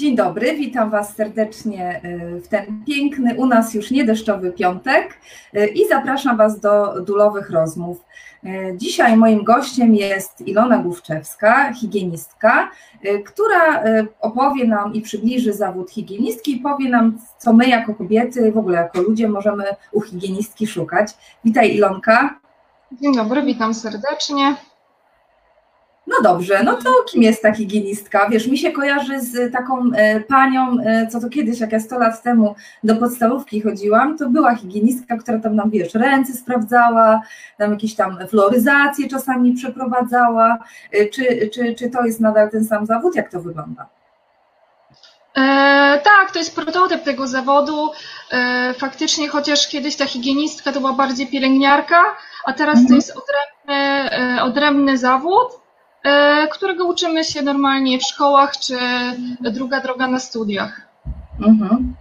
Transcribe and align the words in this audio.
Dzień 0.00 0.16
dobry, 0.16 0.56
witam 0.56 0.90
Was 0.90 1.14
serdecznie 1.14 2.00
y, 2.04 2.40
w 2.40 2.48
ten 2.48 2.84
piękny, 2.86 3.34
u 3.34 3.46
nas 3.46 3.74
już 3.74 3.90
nie 3.90 4.04
deszczowy 4.04 4.52
piątek 4.52 5.18
y, 5.56 5.66
i 5.66 5.88
zapraszam 5.88 6.36
Was 6.36 6.60
do 6.60 7.00
dulowych 7.00 7.50
rozmów. 7.50 8.04
Y, 8.44 8.74
dzisiaj 8.76 9.16
moim 9.16 9.44
gościem 9.44 9.94
jest 9.94 10.40
Ilona 10.40 10.78
Główczewska, 10.78 11.72
higienistka, 11.72 12.70
która 13.24 13.84
opowie 14.20 14.66
nam 14.66 14.94
i 14.94 15.00
przybliży 15.00 15.52
zawód 15.52 15.90
higienistki 15.90 16.56
i 16.56 16.60
powie 16.60 16.90
nam, 16.90 17.18
co 17.38 17.52
my 17.52 17.68
jako 17.68 17.94
kobiety, 17.94 18.52
w 18.52 18.58
ogóle 18.58 18.78
jako 18.78 19.00
ludzie 19.00 19.28
możemy 19.28 19.64
u 19.92 20.00
higienistki 20.00 20.66
szukać. 20.66 21.08
Witaj 21.44 21.76
Ilonka. 21.76 22.40
Dzień 22.92 23.16
dobry, 23.16 23.42
witam 23.42 23.74
serdecznie. 23.74 24.56
No 26.10 26.16
dobrze, 26.22 26.62
no 26.62 26.76
to 26.76 26.90
kim 27.12 27.22
jest 27.22 27.42
ta 27.42 27.52
higienistka? 27.52 28.28
Wiesz, 28.28 28.46
mi 28.46 28.58
się 28.58 28.72
kojarzy 28.72 29.20
z 29.20 29.52
taką 29.52 29.90
e, 29.94 30.20
panią, 30.20 30.76
e, 30.84 31.06
co 31.06 31.20
to 31.20 31.28
kiedyś, 31.28 31.60
jak 31.60 31.72
ja 31.72 31.80
100 31.80 31.98
lat 31.98 32.22
temu 32.22 32.54
do 32.84 32.96
podstawówki 32.96 33.60
chodziłam, 33.60 34.18
to 34.18 34.28
była 34.28 34.54
higienistka, 34.54 35.16
która 35.16 35.38
tam 35.38 35.56
nam, 35.56 35.70
wiesz, 35.70 35.94
ręce 35.94 36.32
sprawdzała, 36.32 37.20
tam 37.58 37.70
jakieś 37.70 37.94
tam 37.94 38.18
floryzacje 38.28 39.08
czasami 39.08 39.52
przeprowadzała. 39.52 40.58
E, 40.92 41.06
czy, 41.06 41.50
czy, 41.54 41.74
czy 41.74 41.90
to 41.90 42.04
jest 42.04 42.20
nadal 42.20 42.50
ten 42.50 42.64
sam 42.64 42.86
zawód? 42.86 43.16
Jak 43.16 43.30
to 43.30 43.40
wygląda? 43.40 43.86
E, 45.36 46.00
tak, 46.04 46.30
to 46.32 46.38
jest 46.38 46.54
prototyp 46.54 47.02
tego 47.02 47.26
zawodu. 47.26 47.90
E, 48.32 48.74
faktycznie, 48.74 49.28
chociaż 49.28 49.68
kiedyś 49.68 49.96
ta 49.96 50.06
higienistka 50.06 50.72
to 50.72 50.80
była 50.80 50.92
bardziej 50.92 51.26
pielęgniarka, 51.26 52.16
a 52.44 52.52
teraz 52.52 52.74
mhm. 52.74 52.88
to 52.88 52.94
jest 52.94 53.10
odrębny, 53.10 54.10
e, 54.10 54.42
odrębny 54.42 54.98
zawód. 54.98 55.59
E, 56.04 56.48
którego 56.48 56.86
uczymy 56.86 57.24
się 57.24 57.42
normalnie 57.42 57.98
w 57.98 58.02
szkołach, 58.02 58.58
czy 58.58 58.78
druga 59.40 59.80
droga 59.80 60.08
na 60.08 60.18
studiach. 60.18 60.88
Mhm. 61.40 61.94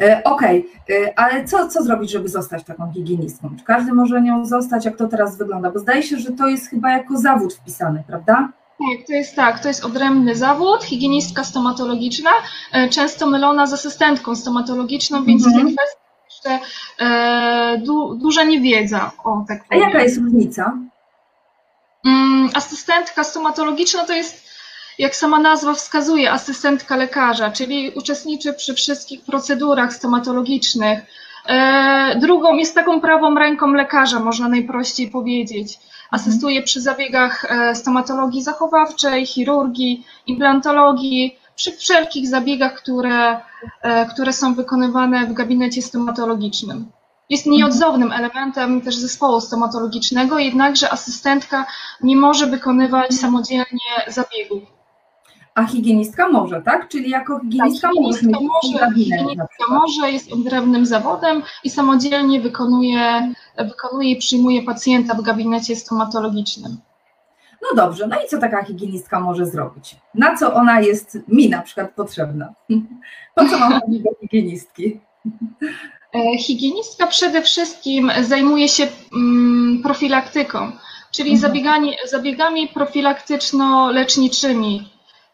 E, 0.00 0.24
okej, 0.24 0.66
okay. 0.84 0.96
E, 0.96 1.18
ale 1.18 1.44
co, 1.44 1.68
co 1.68 1.82
zrobić, 1.82 2.10
żeby 2.10 2.28
zostać 2.28 2.64
taką 2.64 2.92
higienistką? 2.92 3.50
Czy 3.58 3.64
każdy 3.64 3.92
może 3.92 4.22
nią 4.22 4.44
zostać? 4.44 4.84
Jak 4.84 4.96
to 4.96 5.08
teraz 5.08 5.38
wygląda? 5.38 5.70
Bo 5.70 5.78
zdaje 5.78 6.02
się, 6.02 6.16
że 6.16 6.32
to 6.32 6.48
jest 6.48 6.70
chyba 6.70 6.90
jako 6.92 7.16
zawód 7.16 7.54
wpisany, 7.54 8.02
prawda? 8.06 8.48
Tak, 8.78 9.06
to 9.06 9.12
jest 9.12 9.36
tak, 9.36 9.60
to 9.60 9.68
jest 9.68 9.84
odrębny 9.84 10.36
zawód, 10.36 10.84
higienistka 10.84 11.44
stomatologiczna, 11.44 12.30
często 12.90 13.26
mylona 13.30 13.66
z 13.66 13.72
asystentką 13.72 14.36
stomatologiczną, 14.36 15.24
więc 15.24 15.46
mhm. 15.46 15.62
w 15.62 15.66
tej 15.66 15.76
kwestii 15.76 16.08
jeszcze 16.30 16.66
e, 17.04 17.78
du, 17.78 18.14
duża 18.14 18.44
niewiedza 18.44 19.12
o 19.24 19.44
tak 19.48 19.64
powiem. 19.64 19.84
A 19.84 19.86
jaka 19.86 20.02
jest 20.02 20.18
różnica? 20.18 20.78
Mm, 22.04 22.50
asystentka 22.54 23.24
stomatologiczna 23.24 24.04
to 24.04 24.12
jest, 24.12 24.48
jak 24.98 25.16
sama 25.16 25.38
nazwa 25.38 25.74
wskazuje, 25.74 26.32
asystentka 26.32 26.96
lekarza, 26.96 27.50
czyli 27.50 27.90
uczestniczy 27.90 28.52
przy 28.52 28.74
wszystkich 28.74 29.24
procedurach 29.24 29.94
stomatologicznych. 29.94 31.00
E, 31.46 32.16
drugą 32.20 32.54
jest 32.54 32.74
taką 32.74 33.00
prawą 33.00 33.34
ręką 33.34 33.72
lekarza, 33.72 34.20
można 34.20 34.48
najprościej 34.48 35.10
powiedzieć. 35.10 35.78
Asystuje 36.10 36.62
przy 36.62 36.80
zabiegach 36.80 37.44
e, 37.44 37.74
stomatologii 37.74 38.42
zachowawczej, 38.42 39.26
chirurgii, 39.26 40.06
implantologii, 40.26 41.38
przy 41.56 41.72
wszelkich 41.72 42.28
zabiegach, 42.28 42.74
które, 42.74 43.40
e, 43.82 44.06
które 44.06 44.32
są 44.32 44.54
wykonywane 44.54 45.26
w 45.26 45.32
gabinecie 45.32 45.82
stomatologicznym. 45.82 46.90
Jest 47.28 47.46
nieodzownym 47.46 48.12
elementem 48.12 48.80
też 48.80 48.96
zespołu 48.96 49.40
stomatologicznego, 49.40 50.38
jednakże 50.38 50.92
asystentka 50.92 51.66
nie 52.00 52.16
może 52.16 52.46
wykonywać 52.46 53.14
samodzielnie 53.14 53.90
zabiegów. 54.08 54.62
A 55.54 55.66
higienistka 55.66 56.28
może, 56.28 56.62
tak? 56.62 56.88
Czyli 56.88 57.10
jako 57.10 57.40
higienistka, 57.40 57.88
tak, 57.88 57.96
higienistka 57.96 58.30
może, 58.30 58.78
może, 58.78 58.94
higienistka 58.94 59.64
może, 59.70 60.10
jest 60.12 60.32
odrębnym 60.32 60.86
zawodem 60.86 61.42
i 61.64 61.70
samodzielnie 61.70 62.40
wykonuje, 62.40 63.32
wykonuje 63.58 64.10
i 64.10 64.16
przyjmuje 64.16 64.62
pacjenta 64.62 65.14
w 65.14 65.22
gabinecie 65.22 65.76
stomatologicznym. 65.76 66.76
No 67.62 67.82
dobrze, 67.82 68.06
no 68.06 68.16
i 68.16 68.28
co 68.28 68.38
taka 68.38 68.64
higienistka 68.64 69.20
może 69.20 69.46
zrobić? 69.46 69.96
Na 70.14 70.36
co 70.36 70.54
ona 70.54 70.80
jest 70.80 71.18
mi 71.28 71.48
na 71.48 71.62
przykład 71.62 71.90
potrzebna? 71.94 72.54
Po 73.34 73.44
co 73.48 73.58
mam 73.58 73.80
do 73.80 74.10
higienistki? 74.20 75.00
E, 76.18 76.38
higienistka 76.38 77.06
przede 77.06 77.42
wszystkim 77.42 78.12
zajmuje 78.22 78.68
się 78.68 78.86
mm, 79.12 79.82
profilaktyką, 79.82 80.72
czyli 81.12 81.30
mhm. 81.30 81.40
zabiegami, 81.40 81.96
zabiegami 82.10 82.68
profilaktyczno-leczniczymi. 82.68 84.80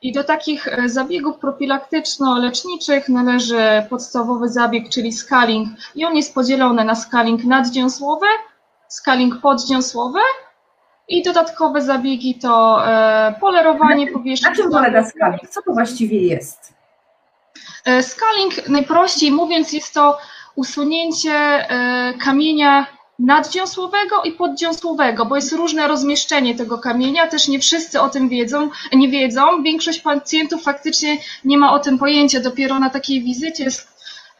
I 0.02 0.12
do 0.12 0.24
takich 0.24 0.68
e, 0.68 0.88
zabiegów 0.88 1.36
profilaktyczno-leczniczych 1.36 3.08
należy 3.08 3.86
podstawowy 3.90 4.48
zabieg, 4.48 4.88
czyli 4.88 5.12
scaling. 5.12 5.68
I 5.94 6.04
on 6.04 6.16
jest 6.16 6.34
podzielony 6.34 6.84
na 6.84 6.94
scaling 6.94 7.44
nadziąsłowy, 7.44 8.26
scaling 8.88 9.40
poddziąsłowy 9.40 10.20
i 11.08 11.22
dodatkowe 11.22 11.82
zabiegi 11.82 12.34
to 12.34 12.84
e, 12.86 13.34
polerowanie 13.40 14.12
powierzchni. 14.12 14.50
Na 14.50 14.56
czym 14.56 14.70
polega 14.70 15.04
scaling? 15.04 15.48
Co 15.50 15.62
to 15.62 15.72
właściwie 15.72 16.20
jest? 16.20 16.74
Scaling, 18.02 18.68
najprościej 18.68 19.32
mówiąc, 19.32 19.72
jest 19.72 19.94
to 19.94 20.18
usunięcie 20.56 21.32
e, 21.32 22.14
kamienia 22.24 22.86
naddziąsłowego 23.18 24.22
i 24.22 24.32
poddziąsłowego, 24.32 25.26
bo 25.26 25.36
jest 25.36 25.52
różne 25.52 25.88
rozmieszczenie 25.88 26.54
tego 26.54 26.78
kamienia, 26.78 27.26
też 27.26 27.48
nie 27.48 27.58
wszyscy 27.58 28.00
o 28.00 28.08
tym 28.08 28.28
wiedzą, 28.28 28.70
nie 28.92 29.08
wiedzą, 29.08 29.62
większość 29.62 30.00
pacjentów 30.00 30.62
faktycznie 30.62 31.18
nie 31.44 31.58
ma 31.58 31.72
o 31.72 31.78
tym 31.78 31.98
pojęcia, 31.98 32.40
dopiero 32.40 32.78
na 32.78 32.90
takiej 32.90 33.22
wizycie 33.22 33.66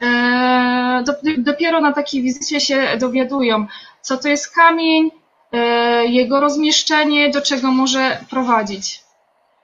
e, 0.01 1.03
dopiero 1.37 1.81
na 1.81 1.93
takiej 1.93 2.21
wizycie 2.21 2.59
się 2.59 2.97
dowiadują, 2.99 3.67
co 4.01 4.17
to 4.17 4.27
jest 4.27 4.55
kamień, 4.55 5.11
e, 5.51 6.05
jego 6.05 6.39
rozmieszczenie, 6.39 7.29
do 7.29 7.41
czego 7.41 7.71
może 7.71 8.17
prowadzić. 8.29 9.05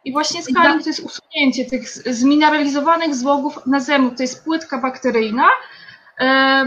I 0.05 0.11
właśnie 0.11 0.43
skaling 0.43 0.83
to 0.83 0.89
jest 0.89 0.99
usunięcie 0.99 1.65
tych 1.65 1.89
zmineralizowanych 1.89 3.15
złogów 3.15 3.59
na 3.65 3.79
zębów, 3.79 4.17
to 4.17 4.23
jest 4.23 4.43
płytka 4.43 4.77
bakteryjna, 4.77 5.47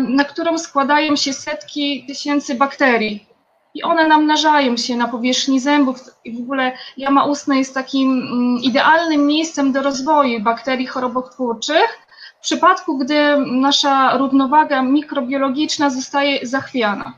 na 0.09 0.25
którą 0.25 0.59
składają 0.59 1.17
się 1.17 1.33
setki 1.33 2.05
tysięcy 2.07 2.55
bakterii. 2.55 3.27
I 3.75 3.83
one 3.83 4.09
namnażają 4.09 4.77
się 4.77 4.97
na 4.97 5.09
powierzchni 5.09 5.61
zębów. 5.61 6.01
I 6.25 6.37
w 6.37 6.41
ogóle 6.41 6.73
jama 6.97 7.25
ustna 7.25 7.57
jest 7.57 7.75
takim 7.75 8.13
mm, 8.13 8.59
idealnym 8.63 9.27
miejscem 9.27 9.73
do 9.73 9.83
rozwoju 9.83 10.41
bakterii 10.41 10.87
chorobotwórczych, 10.87 11.99
w 12.39 12.47
przypadku, 12.47 12.99
gdy 12.99 13.37
nasza 13.47 14.17
równowaga 14.17 14.83
mikrobiologiczna 14.83 15.91
zostaje 15.91 16.47
zachwiana. 16.47 17.15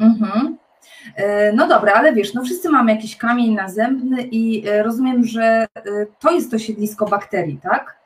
Mhm. 0.00 0.56
E, 1.16 1.52
no 1.52 1.68
dobra, 1.68 1.92
ale 1.92 2.12
wiesz, 2.12 2.34
no 2.34 2.42
wszyscy 2.42 2.70
mamy 2.70 2.94
jakiś 2.94 3.16
kamień 3.16 3.54
nazębny 3.54 4.22
i 4.22 4.68
e, 4.68 4.82
rozumiem, 4.82 5.24
że 5.24 5.42
e, 5.42 5.66
to 6.20 6.30
jest 6.30 6.50
to 6.50 6.58
siedlisko 6.58 7.06
bakterii, 7.06 7.60
tak? 7.62 7.96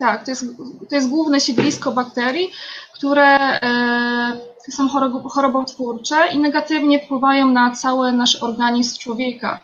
Tak, 0.00 0.24
to 0.24 0.30
jest, 0.30 0.44
to 0.88 0.94
jest 0.94 1.08
główne 1.08 1.40
siedlisko 1.40 1.92
bakterii, 1.92 2.50
które 2.94 3.38
e, 3.62 4.40
są 4.70 4.88
chorobotwórcze 5.28 6.16
i 6.32 6.38
negatywnie 6.38 7.00
wpływają 7.00 7.48
na 7.48 7.70
cały 7.70 8.12
nasz 8.12 8.42
organizm 8.42 8.98
człowieka. 8.98 9.60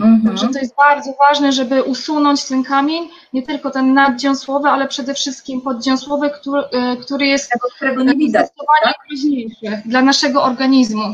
Mhm. 0.00 0.22
Także 0.26 0.48
to 0.48 0.58
jest 0.58 0.76
bardzo 0.76 1.10
ważne, 1.28 1.52
żeby 1.52 1.82
usunąć 1.82 2.44
ten 2.44 2.62
kamień, 2.62 3.08
nie 3.32 3.42
tylko 3.42 3.70
ten 3.70 3.94
naddziąsłowy, 3.94 4.68
ale 4.68 4.88
przede 4.88 5.14
wszystkim 5.14 5.60
poddziąsłowy, 5.60 6.30
który, 6.30 6.62
e, 6.62 6.96
który 6.96 7.26
jest 7.26 7.50
Tego, 7.50 7.68
którego 7.76 8.02
nie 8.02 8.14
widać, 8.14 8.46
tak? 8.84 8.94
groźniejszy 9.08 9.82
dla 9.84 10.02
naszego 10.02 10.42
organizmu. 10.42 11.04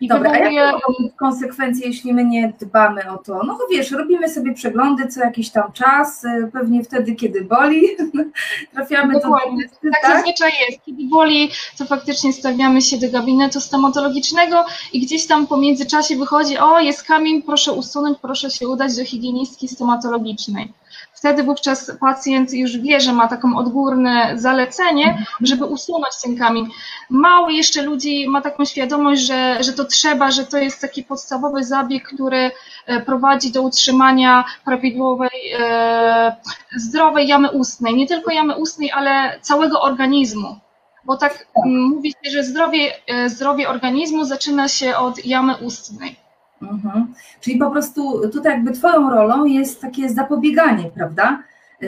I 0.00 0.08
Dobra, 0.08 0.30
wywołuje... 0.30 0.62
a 0.62 0.64
jakie 0.64 1.10
konsekwencje, 1.16 1.86
jeśli 1.86 2.14
my 2.14 2.24
nie 2.24 2.52
dbamy 2.60 3.10
o 3.10 3.18
to? 3.18 3.42
No 3.44 3.58
wiesz, 3.70 3.90
robimy 3.90 4.28
sobie 4.28 4.54
przeglądy 4.54 5.08
co 5.08 5.20
jakiś 5.20 5.50
tam 5.50 5.72
czas, 5.72 6.24
y, 6.24 6.50
pewnie 6.52 6.84
wtedy, 6.84 7.14
kiedy 7.14 7.44
boli, 7.44 7.82
trafiamy 8.74 9.14
Dokładnie. 9.14 9.64
do 9.82 9.90
tak, 9.90 10.02
tak 10.02 10.12
zazwyczaj 10.12 10.52
jest. 10.68 10.84
Kiedy 10.84 11.02
boli, 11.04 11.50
to 11.78 11.84
faktycznie 11.84 12.32
stawiamy 12.32 12.82
się 12.82 12.98
do 12.98 13.10
gabinetu 13.10 13.60
stomatologicznego 13.60 14.64
i 14.92 15.00
gdzieś 15.00 15.26
tam 15.26 15.46
po 15.46 15.56
międzyczasie 15.56 16.16
wychodzi, 16.16 16.58
o 16.58 16.80
jest 16.80 17.02
kamień, 17.02 17.42
proszę 17.42 17.72
usunąć, 17.72 18.18
proszę 18.22 18.50
się 18.50 18.68
udać 18.68 18.96
do 18.96 19.04
higienistki 19.04 19.68
stomatologicznej 19.68 20.72
wtedy 21.16 21.42
wówczas 21.42 21.92
pacjent 22.00 22.52
już 22.52 22.78
wie, 22.78 23.00
że 23.00 23.12
ma 23.12 23.28
taką 23.28 23.56
odgórne 23.56 24.32
zalecenie, 24.34 25.26
żeby 25.40 25.64
usunąć 25.64 26.14
ten 26.24 26.36
kamień. 26.36 26.68
Mało 27.10 27.50
jeszcze 27.50 27.82
ludzi 27.82 28.28
ma 28.28 28.42
taką 28.42 28.64
świadomość, 28.64 29.22
że, 29.22 29.62
że 29.62 29.72
to 29.72 29.84
trzeba, 29.84 30.30
że 30.30 30.44
to 30.46 30.58
jest 30.58 30.80
taki 30.80 31.02
podstawowy 31.02 31.64
zabieg, 31.64 32.08
który 32.08 32.50
e, 32.86 33.00
prowadzi 33.00 33.52
do 33.52 33.62
utrzymania 33.62 34.44
prawidłowej, 34.64 35.52
e, 35.58 36.36
zdrowej 36.76 37.28
jamy 37.28 37.50
ustnej. 37.50 37.94
Nie 37.94 38.06
tylko 38.06 38.32
jamy 38.32 38.56
ustnej, 38.56 38.90
ale 38.92 39.38
całego 39.40 39.80
organizmu. 39.80 40.58
Bo 41.04 41.16
tak 41.16 41.46
mówi 41.66 42.10
się, 42.10 42.30
że 42.30 42.44
zdrowie, 42.44 42.92
e, 43.06 43.28
zdrowie 43.28 43.68
organizmu 43.68 44.24
zaczyna 44.24 44.68
się 44.68 44.96
od 44.96 45.26
jamy 45.26 45.56
ustnej. 45.56 46.25
Mhm. 46.62 47.14
Czyli 47.40 47.58
po 47.58 47.70
prostu 47.70 48.28
tutaj 48.32 48.52
jakby 48.52 48.72
Twoją 48.72 49.10
rolą 49.10 49.44
jest 49.44 49.80
takie 49.80 50.08
zapobieganie, 50.08 50.90
prawda? 50.94 51.42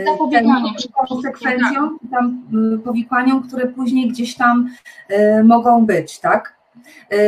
Zapobieganie 0.04 0.72
konsekwencjom, 1.08 1.98
tam 2.10 2.42
powikłaniom, 2.84 3.48
które 3.48 3.66
później 3.66 4.08
gdzieś 4.08 4.34
tam 4.34 4.70
mogą 5.44 5.86
być, 5.86 6.18
tak? 6.18 6.58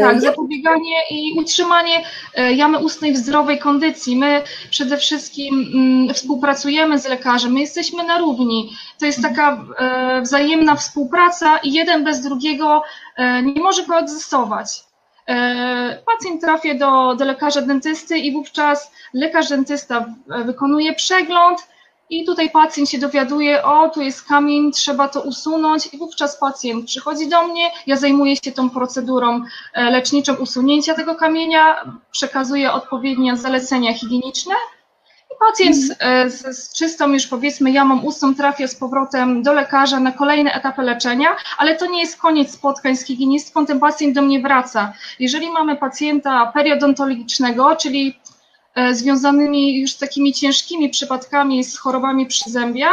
Tak, 0.00 0.20
zapobieganie 0.20 0.96
i 1.10 1.38
utrzymanie 1.38 2.04
jamy 2.56 2.78
ustnej 2.78 3.12
w 3.12 3.16
zdrowej 3.16 3.58
kondycji. 3.58 4.16
My 4.16 4.42
przede 4.70 4.96
wszystkim 4.96 5.66
mm, 5.74 6.14
współpracujemy 6.14 6.98
z 6.98 7.08
lekarzem, 7.08 7.52
my 7.52 7.60
jesteśmy 7.60 8.04
na 8.04 8.18
równi. 8.18 8.70
To 8.98 9.06
jest 9.06 9.22
taka 9.22 9.64
wzajemna 10.22 10.76
współpraca 10.76 11.58
i 11.58 11.72
jeden 11.72 12.04
bez 12.04 12.20
drugiego 12.20 12.82
nie 13.42 13.62
może 13.62 13.84
koegzystować. 13.84 14.84
Pacjent 16.06 16.40
trafia 16.40 16.74
do, 16.74 17.14
do 17.14 17.24
lekarza 17.24 17.62
dentysty 17.62 18.18
i 18.18 18.32
wówczas 18.32 18.92
lekarz 19.14 19.48
dentysta 19.48 20.06
wykonuje 20.44 20.94
przegląd, 20.94 21.66
i 22.10 22.24
tutaj 22.24 22.50
pacjent 22.50 22.90
się 22.90 22.98
dowiaduje, 22.98 23.64
o 23.64 23.88
tu 23.88 24.00
jest 24.00 24.28
kamień, 24.28 24.72
trzeba 24.72 25.08
to 25.08 25.20
usunąć 25.20 25.94
i 25.94 25.98
wówczas 25.98 26.36
pacjent 26.36 26.86
przychodzi 26.86 27.28
do 27.28 27.48
mnie, 27.48 27.70
ja 27.86 27.96
zajmuję 27.96 28.36
się 28.36 28.52
tą 28.52 28.70
procedurą 28.70 29.44
e, 29.74 29.90
leczniczą 29.90 30.34
usunięcia 30.34 30.94
tego 30.94 31.14
kamienia, 31.14 31.92
przekazuję 32.10 32.72
odpowiednie 32.72 33.36
zalecenia 33.36 33.94
higieniczne 33.94 34.54
pacjent 35.40 35.76
z, 35.76 35.96
e, 35.98 36.30
z, 36.30 36.58
z 36.58 36.74
czystą 36.74 37.12
już 37.12 37.26
powiedzmy 37.26 37.70
jamą 37.70 38.00
ustną 38.00 38.34
trafia 38.34 38.68
z 38.68 38.74
powrotem 38.74 39.42
do 39.42 39.52
lekarza 39.52 40.00
na 40.00 40.12
kolejne 40.12 40.52
etapy 40.52 40.82
leczenia, 40.82 41.28
ale 41.58 41.76
to 41.76 41.86
nie 41.86 42.00
jest 42.00 42.16
koniec 42.16 42.52
spotkań 42.52 42.96
z 42.96 43.04
higienistką, 43.04 43.66
ten 43.66 43.80
pacjent 43.80 44.14
do 44.14 44.22
mnie 44.22 44.40
wraca. 44.40 44.92
Jeżeli 45.18 45.50
mamy 45.50 45.76
pacjenta 45.76 46.52
periodontologicznego, 46.54 47.76
czyli 47.76 48.20
E, 48.74 48.94
związanymi 48.94 49.80
już 49.80 49.92
z 49.92 49.98
takimi 49.98 50.32
ciężkimi 50.32 50.88
przypadkami 50.88 51.64
z 51.64 51.78
chorobami 51.78 52.26
przyzębia, 52.26 52.88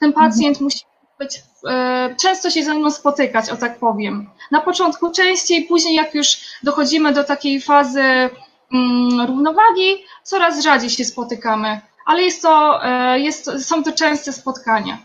ten 0.00 0.08
mhm. 0.08 0.30
pacjent 0.30 0.56
mhm. 0.56 0.64
musi 0.64 0.84
być, 1.18 1.42
e, 1.68 2.14
często 2.22 2.50
się 2.50 2.64
ze 2.64 2.74
mną 2.74 2.90
spotykać, 2.90 3.50
o 3.50 3.56
tak 3.56 3.78
powiem. 3.78 4.30
Na 4.50 4.60
początku 4.60 5.10
częściej, 5.10 5.64
później 5.64 5.94
jak 5.94 6.14
już 6.14 6.36
dochodzimy 6.62 7.12
do 7.12 7.24
takiej 7.24 7.60
fazy 7.60 8.30
mm, 8.72 9.26
równowagi, 9.26 10.04
coraz 10.22 10.62
rzadziej 10.62 10.90
się 10.90 11.04
spotykamy, 11.04 11.80
ale 12.06 12.22
jest 12.22 12.42
to, 12.42 12.84
e, 12.84 13.20
jest, 13.20 13.66
są 13.66 13.82
to 13.82 13.92
częste 13.92 14.32
spotkania. 14.32 14.98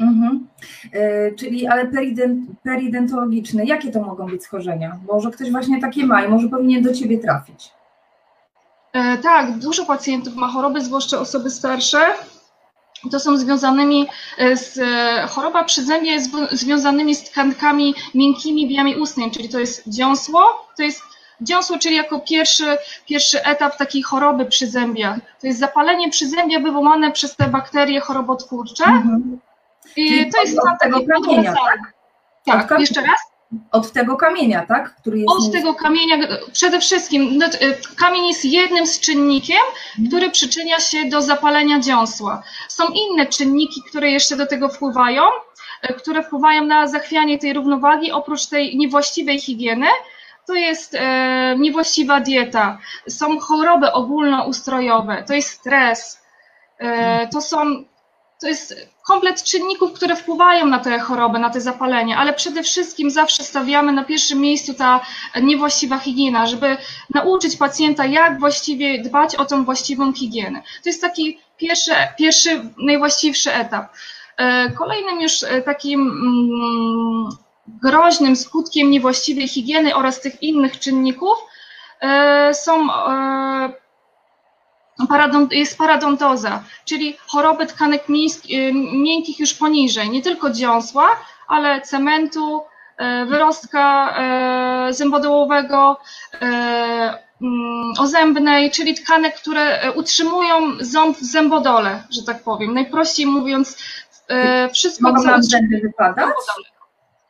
Mhm. 0.00 0.48
czyli, 1.38 1.66
ale 1.66 1.86
perydent, 1.86 2.40
peridentologiczne, 2.62 3.64
jakie 3.64 3.90
to 3.90 4.00
mogą 4.00 4.26
być 4.26 4.42
schorzenia? 4.42 4.98
Może 5.12 5.30
ktoś 5.30 5.50
właśnie 5.50 5.80
takie 5.80 6.06
ma 6.06 6.24
i 6.24 6.28
może 6.28 6.48
powinien 6.48 6.82
do 6.82 6.94
Ciebie 6.94 7.18
trafić. 7.18 7.70
E, 8.94 9.18
tak, 9.18 9.58
dużo 9.58 9.86
pacjentów 9.86 10.36
ma 10.36 10.48
choroby, 10.48 10.80
zwłaszcza 10.80 11.20
osoby 11.20 11.50
starsze. 11.50 11.98
To 13.10 13.20
są 13.20 13.36
związanymi 13.36 14.06
e, 14.38 14.56
z 14.56 14.78
e, 14.78 15.26
choroba 15.28 15.64
przyzębia 15.64 16.12
jest 16.12 16.30
związanymi 16.52 17.14
z 17.14 17.30
tkankami 17.30 17.94
miękkimi 18.14 18.68
w 18.68 18.70
jamie 18.70 18.98
ustnej, 18.98 19.30
czyli 19.30 19.48
to 19.48 19.58
jest 19.58 19.88
dziąsło, 19.88 20.42
to 20.76 20.82
jest 20.82 21.02
dziąsło, 21.40 21.78
czyli 21.78 21.96
jako 21.96 22.20
pierwszy, 22.20 22.78
pierwszy 23.06 23.44
etap 23.44 23.76
takiej 23.76 24.02
choroby 24.02 24.46
przyzębia. 24.46 25.18
To 25.40 25.46
jest 25.46 25.58
zapalenie 25.58 26.10
przyzębia 26.10 26.60
wywołane 26.60 27.12
przez 27.12 27.36
te 27.36 27.48
bakterie 27.48 28.00
chorobotwórcze. 28.00 28.84
Mhm. 28.84 29.38
I 29.96 30.30
to 30.30 30.40
jest 30.40 30.58
stan 30.60 30.78
takiego 30.80 31.22
kamienia, 31.22 31.54
tak? 31.54 31.94
Tak, 32.68 32.80
jeszcze 32.80 33.00
raz? 33.00 33.20
Od 33.72 33.92
tego 33.92 34.16
kamienia, 34.16 34.66
tak? 34.66 34.96
Który 34.96 35.18
jest 35.18 35.30
Od 35.30 35.52
tego 35.52 35.74
kamienia, 35.74 36.16
przede 36.52 36.80
wszystkim 36.80 37.38
no, 37.38 37.46
y, 37.46 37.78
kamień 37.96 38.26
jest 38.26 38.44
jednym 38.44 38.86
z 38.86 39.00
czynnikiem, 39.00 39.62
mhm. 39.90 40.08
który 40.08 40.30
przyczynia 40.30 40.80
się 40.80 41.04
do 41.04 41.22
zapalenia 41.22 41.80
dziąsła. 41.80 42.42
Są 42.68 42.84
inne 42.88 43.26
czynniki, 43.26 43.82
które 43.88 44.10
jeszcze 44.10 44.36
do 44.36 44.46
tego 44.46 44.68
wpływają, 44.68 45.22
y, 45.90 45.94
które 45.94 46.22
wpływają 46.22 46.64
na 46.64 46.86
zachwianie 46.86 47.38
tej 47.38 47.52
równowagi, 47.52 48.12
oprócz 48.12 48.46
tej 48.46 48.76
niewłaściwej 48.76 49.40
higieny, 49.40 49.86
to 50.46 50.54
jest 50.54 50.94
e, 50.94 51.54
niewłaściwa 51.58 52.20
dieta, 52.20 52.78
są 53.08 53.38
choroby 53.38 53.92
ogólnoustrojowe, 53.92 55.24
to 55.26 55.34
jest 55.34 55.48
stres, 55.48 56.22
e, 56.78 57.28
to 57.28 57.40
są 57.40 57.84
to 58.40 58.48
jest 58.48 58.74
komplet 59.06 59.42
czynników, 59.42 59.92
które 59.92 60.16
wpływają 60.16 60.66
na 60.66 60.78
te 60.78 60.98
choroby, 60.98 61.38
na 61.38 61.50
te 61.50 61.60
zapalenie, 61.60 62.16
ale 62.16 62.32
przede 62.32 62.62
wszystkim 62.62 63.10
zawsze 63.10 63.42
stawiamy 63.42 63.92
na 63.92 64.04
pierwszym 64.04 64.40
miejscu 64.40 64.74
ta 64.74 65.00
niewłaściwa 65.42 65.98
higiena, 65.98 66.46
żeby 66.46 66.76
nauczyć 67.14 67.56
pacjenta, 67.56 68.06
jak 68.06 68.38
właściwie 68.38 69.02
dbać 69.02 69.36
o 69.36 69.44
tą 69.44 69.64
właściwą 69.64 70.12
higienę. 70.12 70.62
To 70.62 70.88
jest 70.88 71.00
taki 71.00 71.38
pierwszy, 71.56 71.92
pierwszy 72.18 72.70
najwłaściwszy 72.78 73.54
etap. 73.54 73.92
E, 74.36 74.70
kolejnym 74.70 75.20
już 75.20 75.42
e, 75.42 75.62
takim 75.62 76.00
mm, 76.00 77.43
groźnym 77.66 78.36
skutkiem 78.36 78.90
niewłaściwej 78.90 79.48
higieny 79.48 79.94
oraz 79.94 80.20
tych 80.20 80.42
innych 80.42 80.78
czynników 80.78 81.38
e, 82.00 82.54
są 82.54 82.88
jest 85.50 85.78
paradontoza, 85.78 86.62
czyli 86.84 87.16
choroby 87.26 87.66
tkanek 87.66 88.04
y, 88.10 88.72
miękkich 88.92 89.38
już 89.38 89.54
poniżej, 89.54 90.10
nie 90.10 90.22
tylko 90.22 90.50
dziąsła, 90.50 91.06
ale 91.48 91.80
cementu, 91.80 92.62
e, 92.96 93.26
wyrostka 93.26 94.14
e, 94.16 94.92
zębodołowego, 94.92 96.00
e, 96.32 96.44
mm, 97.42 97.92
ozębnej, 97.98 98.70
czyli 98.70 98.94
tkanek, 98.94 99.36
które 99.36 99.92
utrzymują 99.94 100.72
ząb 100.80 101.16
w 101.16 101.24
zębodole, 101.24 102.02
że 102.10 102.22
tak 102.22 102.42
powiem. 102.42 102.74
Najprościej 102.74 103.26
mówiąc, 103.26 103.78
wszystko, 104.72 105.12
co... 105.12 105.42
zęby 105.42 105.80
wypadać? 105.82 106.34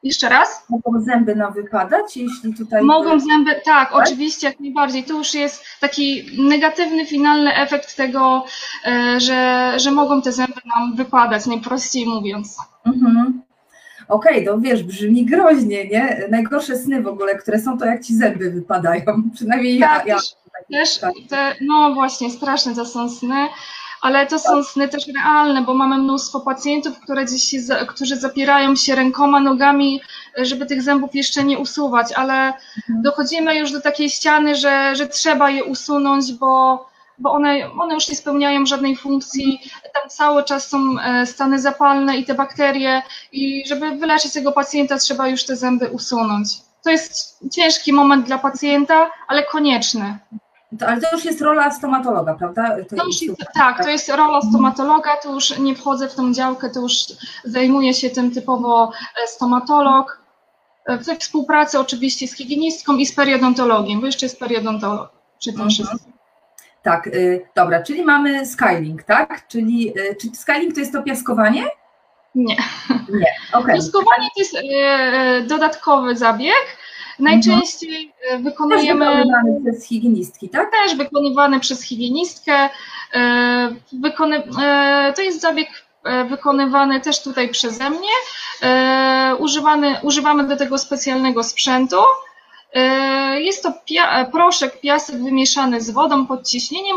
Jeszcze 0.04 0.28
raz? 0.28 0.64
Mogą 0.68 1.00
zęby 1.00 1.34
nam 1.34 1.52
wypadać, 1.52 2.16
jeśli 2.16 2.54
tutaj. 2.54 2.82
Mogą 2.82 3.20
zęby, 3.20 3.54
tak, 3.54 3.64
tak, 3.64 3.92
oczywiście, 3.92 4.46
jak 4.46 4.60
najbardziej. 4.60 5.04
To 5.04 5.14
już 5.14 5.34
jest 5.34 5.64
taki 5.80 6.26
negatywny, 6.38 7.06
finalny 7.06 7.54
efekt 7.56 7.96
tego, 7.96 8.44
e, 8.86 9.20
że, 9.20 9.72
że 9.76 9.90
mogą 9.90 10.22
te 10.22 10.32
zęby 10.32 10.60
nam 10.76 10.96
wypadać, 10.96 11.46
najprościej 11.46 12.06
mówiąc. 12.06 12.58
Mhm. 12.86 13.42
Okej, 14.08 14.32
okay, 14.32 14.44
to 14.44 14.60
wiesz, 14.60 14.82
brzmi 14.82 15.24
groźnie, 15.24 15.88
nie? 15.88 16.26
Najgorsze 16.30 16.76
sny 16.76 17.02
w 17.02 17.06
ogóle, 17.06 17.34
które 17.34 17.60
są, 17.60 17.78
to 17.78 17.84
jak 17.84 18.04
ci 18.04 18.14
zęby 18.14 18.50
wypadają. 18.50 19.04
Przynajmniej 19.34 19.80
tak, 19.80 20.06
ja. 20.06 20.16
Też, 20.16 20.34
ja 20.70 20.78
też 20.78 21.00
te, 21.28 21.54
no 21.60 21.94
właśnie, 21.94 22.30
straszne 22.30 22.74
to 22.74 22.86
są 22.86 23.10
sny 23.10 23.48
ale 24.04 24.26
to 24.26 24.38
są 24.38 24.64
sny 24.64 24.88
też 24.88 25.06
realne, 25.06 25.62
bo 25.62 25.74
mamy 25.74 25.98
mnóstwo 25.98 26.40
pacjentów, 26.40 27.00
które 27.00 27.28
się, 27.28 27.58
którzy 27.88 28.16
zapierają 28.16 28.76
się 28.76 28.94
rękoma, 28.94 29.40
nogami, 29.40 30.00
żeby 30.38 30.66
tych 30.66 30.82
zębów 30.82 31.14
jeszcze 31.14 31.44
nie 31.44 31.58
usuwać, 31.58 32.12
ale 32.12 32.46
mhm. 32.46 33.02
dochodzimy 33.02 33.56
już 33.56 33.72
do 33.72 33.80
takiej 33.80 34.10
ściany, 34.10 34.54
że, 34.54 34.96
że 34.96 35.06
trzeba 35.06 35.50
je 35.50 35.64
usunąć, 35.64 36.32
bo, 36.32 36.86
bo 37.18 37.32
one, 37.32 37.70
one 37.78 37.94
już 37.94 38.08
nie 38.08 38.16
spełniają 38.16 38.66
żadnej 38.66 38.96
funkcji, 38.96 39.60
tam 39.94 40.10
cały 40.10 40.44
czas 40.44 40.68
są 40.68 40.78
e, 41.00 41.26
stany 41.26 41.60
zapalne 41.60 42.16
i 42.16 42.24
te 42.24 42.34
bakterie 42.34 43.02
i 43.32 43.64
żeby 43.66 43.90
wyleczyć 43.90 44.32
tego 44.32 44.52
pacjenta 44.52 44.98
trzeba 44.98 45.28
już 45.28 45.44
te 45.44 45.56
zęby 45.56 45.88
usunąć. 45.88 46.48
To 46.82 46.90
jest 46.90 47.38
ciężki 47.52 47.92
moment 47.92 48.26
dla 48.26 48.38
pacjenta, 48.38 49.10
ale 49.28 49.42
konieczny. 49.42 50.18
To, 50.78 50.86
ale 50.86 51.00
to 51.00 51.06
już 51.12 51.24
jest 51.24 51.40
rola 51.40 51.70
stomatologa, 51.70 52.34
prawda? 52.34 52.76
To 52.90 52.96
to 52.96 53.06
jest, 53.06 53.24
tak, 53.54 53.82
to 53.82 53.88
jest 53.88 54.08
rola 54.08 54.40
stomatologa, 54.40 55.16
to 55.16 55.32
już 55.32 55.58
nie 55.58 55.74
wchodzę 55.74 56.08
w 56.08 56.14
tą 56.14 56.32
działkę, 56.32 56.70
to 56.70 56.80
już 56.80 56.94
zajmuje 57.44 57.94
się 57.94 58.10
tym 58.10 58.30
typowo 58.30 58.92
e, 59.24 59.26
stomatolog. 59.26 60.22
E, 60.86 60.98
w 60.98 61.04
współpracy 61.18 61.78
oczywiście 61.78 62.28
z 62.28 62.36
higienistką 62.36 62.96
i 62.96 63.06
z 63.06 63.14
periodontologiem, 63.14 64.00
bo 64.00 64.06
jeszcze 64.06 64.26
jest 64.26 64.38
periodontolog 64.38 65.10
przy 65.38 65.52
tym 65.52 65.62
mhm. 65.62 65.98
Tak, 66.82 67.06
y, 67.06 67.46
dobra, 67.54 67.82
czyli 67.82 68.04
mamy 68.04 68.46
skyling, 68.46 69.02
tak? 69.02 69.48
Czyli 69.48 69.98
y, 69.98 70.16
czy 70.20 70.28
to 70.74 70.80
jest 70.80 70.92
to 70.92 71.02
piaskowanie? 71.02 71.66
Nie. 72.34 72.56
Nie. 73.08 73.34
Okay. 73.52 73.74
Piaskowanie 73.74 74.28
to 74.34 74.40
jest 74.40 74.54
y, 74.54 75.46
dodatkowy 75.46 76.16
zabieg, 76.16 76.76
Najczęściej 77.18 78.12
mhm. 78.22 78.42
wykonujemy. 78.42 79.06
Też 79.06 79.14
wykonywany 79.14 79.60
przez 79.70 79.86
higienistki, 79.86 80.48
tak? 80.48 80.70
Też 80.70 80.96
wykonywany 80.96 81.60
przez 81.60 81.82
higienistkę. 81.82 82.68
E, 83.14 83.74
wykony, 83.92 84.42
e, 84.62 85.12
to 85.16 85.22
jest 85.22 85.40
zabieg 85.40 85.68
wykonywany 86.28 87.00
też 87.00 87.22
tutaj 87.22 87.48
przeze 87.48 87.90
mnie. 87.90 88.08
Używany, 89.38 89.96
używamy 90.02 90.44
do 90.48 90.56
tego 90.56 90.78
specjalnego 90.78 91.42
sprzętu. 91.44 91.96
E, 92.74 93.40
jest 93.40 93.62
to 93.62 93.72
pia 93.84 94.24
proszek, 94.24 94.80
piasek 94.80 95.22
wymieszany 95.22 95.80
z 95.80 95.90
wodą 95.90 96.26
pod 96.26 96.48
ciśnieniem, 96.48 96.96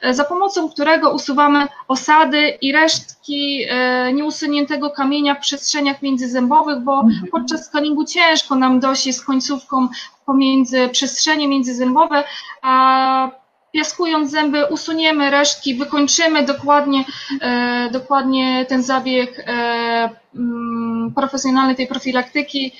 e, 0.00 0.14
za 0.14 0.24
pomocą 0.24 0.68
którego 0.68 1.10
usuwamy 1.10 1.66
osady 1.88 2.48
i 2.48 2.72
resztki 2.72 3.64
e, 3.68 4.12
nieusuniętego 4.12 4.90
kamienia 4.90 5.34
w 5.34 5.40
przestrzeniach 5.40 6.02
międzyzębowych, 6.02 6.80
bo 6.80 7.00
mhm. 7.00 7.26
podczas 7.32 7.66
skaningu 7.66 8.04
ciężko 8.04 8.54
nam 8.54 8.80
dojść 8.80 9.14
z 9.16 9.24
końcówką 9.24 9.88
pomiędzy 10.26 10.88
przestrzenie 10.88 11.48
międzyzębowe, 11.48 12.24
a 12.62 13.42
piaskując 13.72 14.30
zęby, 14.30 14.66
usuniemy 14.66 15.30
resztki, 15.30 15.74
wykończymy 15.74 16.42
dokładnie, 16.42 17.04
e, 17.40 17.88
dokładnie 17.92 18.66
ten 18.68 18.82
zabieg 18.82 19.38
e, 19.38 20.10
mm, 20.34 21.12
profesjonalny 21.14 21.74
tej 21.74 21.86
profilaktyki, 21.86 22.72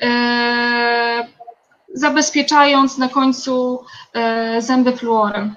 e, 0.00 0.08
zabezpieczając 1.94 2.98
na 2.98 3.08
końcu 3.08 3.84
e, 4.14 4.62
zęby 4.62 4.96
fluorem. 4.96 5.54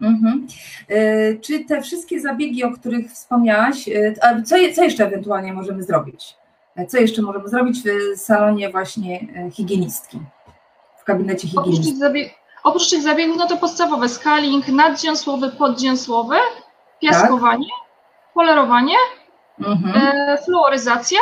Mhm. 0.00 0.46
E, 0.88 1.34
czy 1.36 1.64
te 1.64 1.82
wszystkie 1.82 2.20
zabiegi, 2.20 2.64
o 2.64 2.72
których 2.72 3.12
wspomniałaś, 3.12 3.88
e, 3.88 4.14
co, 4.44 4.56
co 4.74 4.82
jeszcze 4.84 5.06
ewentualnie 5.06 5.52
możemy 5.52 5.82
zrobić? 5.82 6.34
Co 6.88 6.98
jeszcze 6.98 7.22
możemy 7.22 7.48
zrobić 7.48 7.78
w 7.82 8.18
salonie 8.20 8.70
właśnie 8.70 9.20
higienistki, 9.52 10.18
w 11.02 11.04
gabinecie 11.04 11.48
Oprócz 11.48 11.64
higienistki? 11.64 11.90
tych, 11.92 11.98
zabieg, 11.98 12.34
oprócz 12.64 12.90
tych 12.90 13.02
zabiegów, 13.02 13.36
no 13.38 13.46
to 13.46 13.56
podstawowe 13.56 14.08
scaling, 14.08 14.68
nadziąsłowy, 14.68 15.50
poddziąsłowy, 15.50 16.36
piaskowanie, 17.00 17.66
polerowanie, 18.34 18.94
Mhm. 19.66 19.92
e, 19.96 20.38
fluoryzacja. 20.44 21.18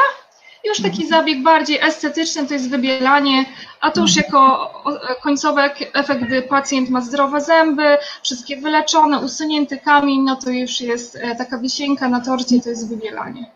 Już 0.66 0.82
taki 0.82 1.06
zabieg 1.06 1.42
bardziej 1.42 1.78
estetyczny 1.80 2.46
to 2.46 2.54
jest 2.54 2.70
wybielanie, 2.70 3.44
a 3.80 3.90
to 3.90 4.00
już 4.00 4.16
jako 4.16 4.38
o- 4.84 4.98
końcowy 5.22 5.60
ek- 5.62 5.90
efekt, 5.94 6.22
gdy 6.24 6.42
pacjent 6.42 6.90
ma 6.90 7.00
zdrowe 7.00 7.40
zęby, 7.40 7.98
wszystkie 8.22 8.56
wyleczone, 8.60 9.18
usunięty 9.18 9.78
kamień, 9.78 10.20
no 10.20 10.36
to 10.36 10.50
już 10.50 10.80
jest 10.80 11.16
e, 11.16 11.34
taka 11.36 11.58
wisienka 11.58 12.08
na 12.08 12.20
torcie, 12.20 12.60
to 12.60 12.68
jest 12.68 12.88
wybielanie. 12.88 13.50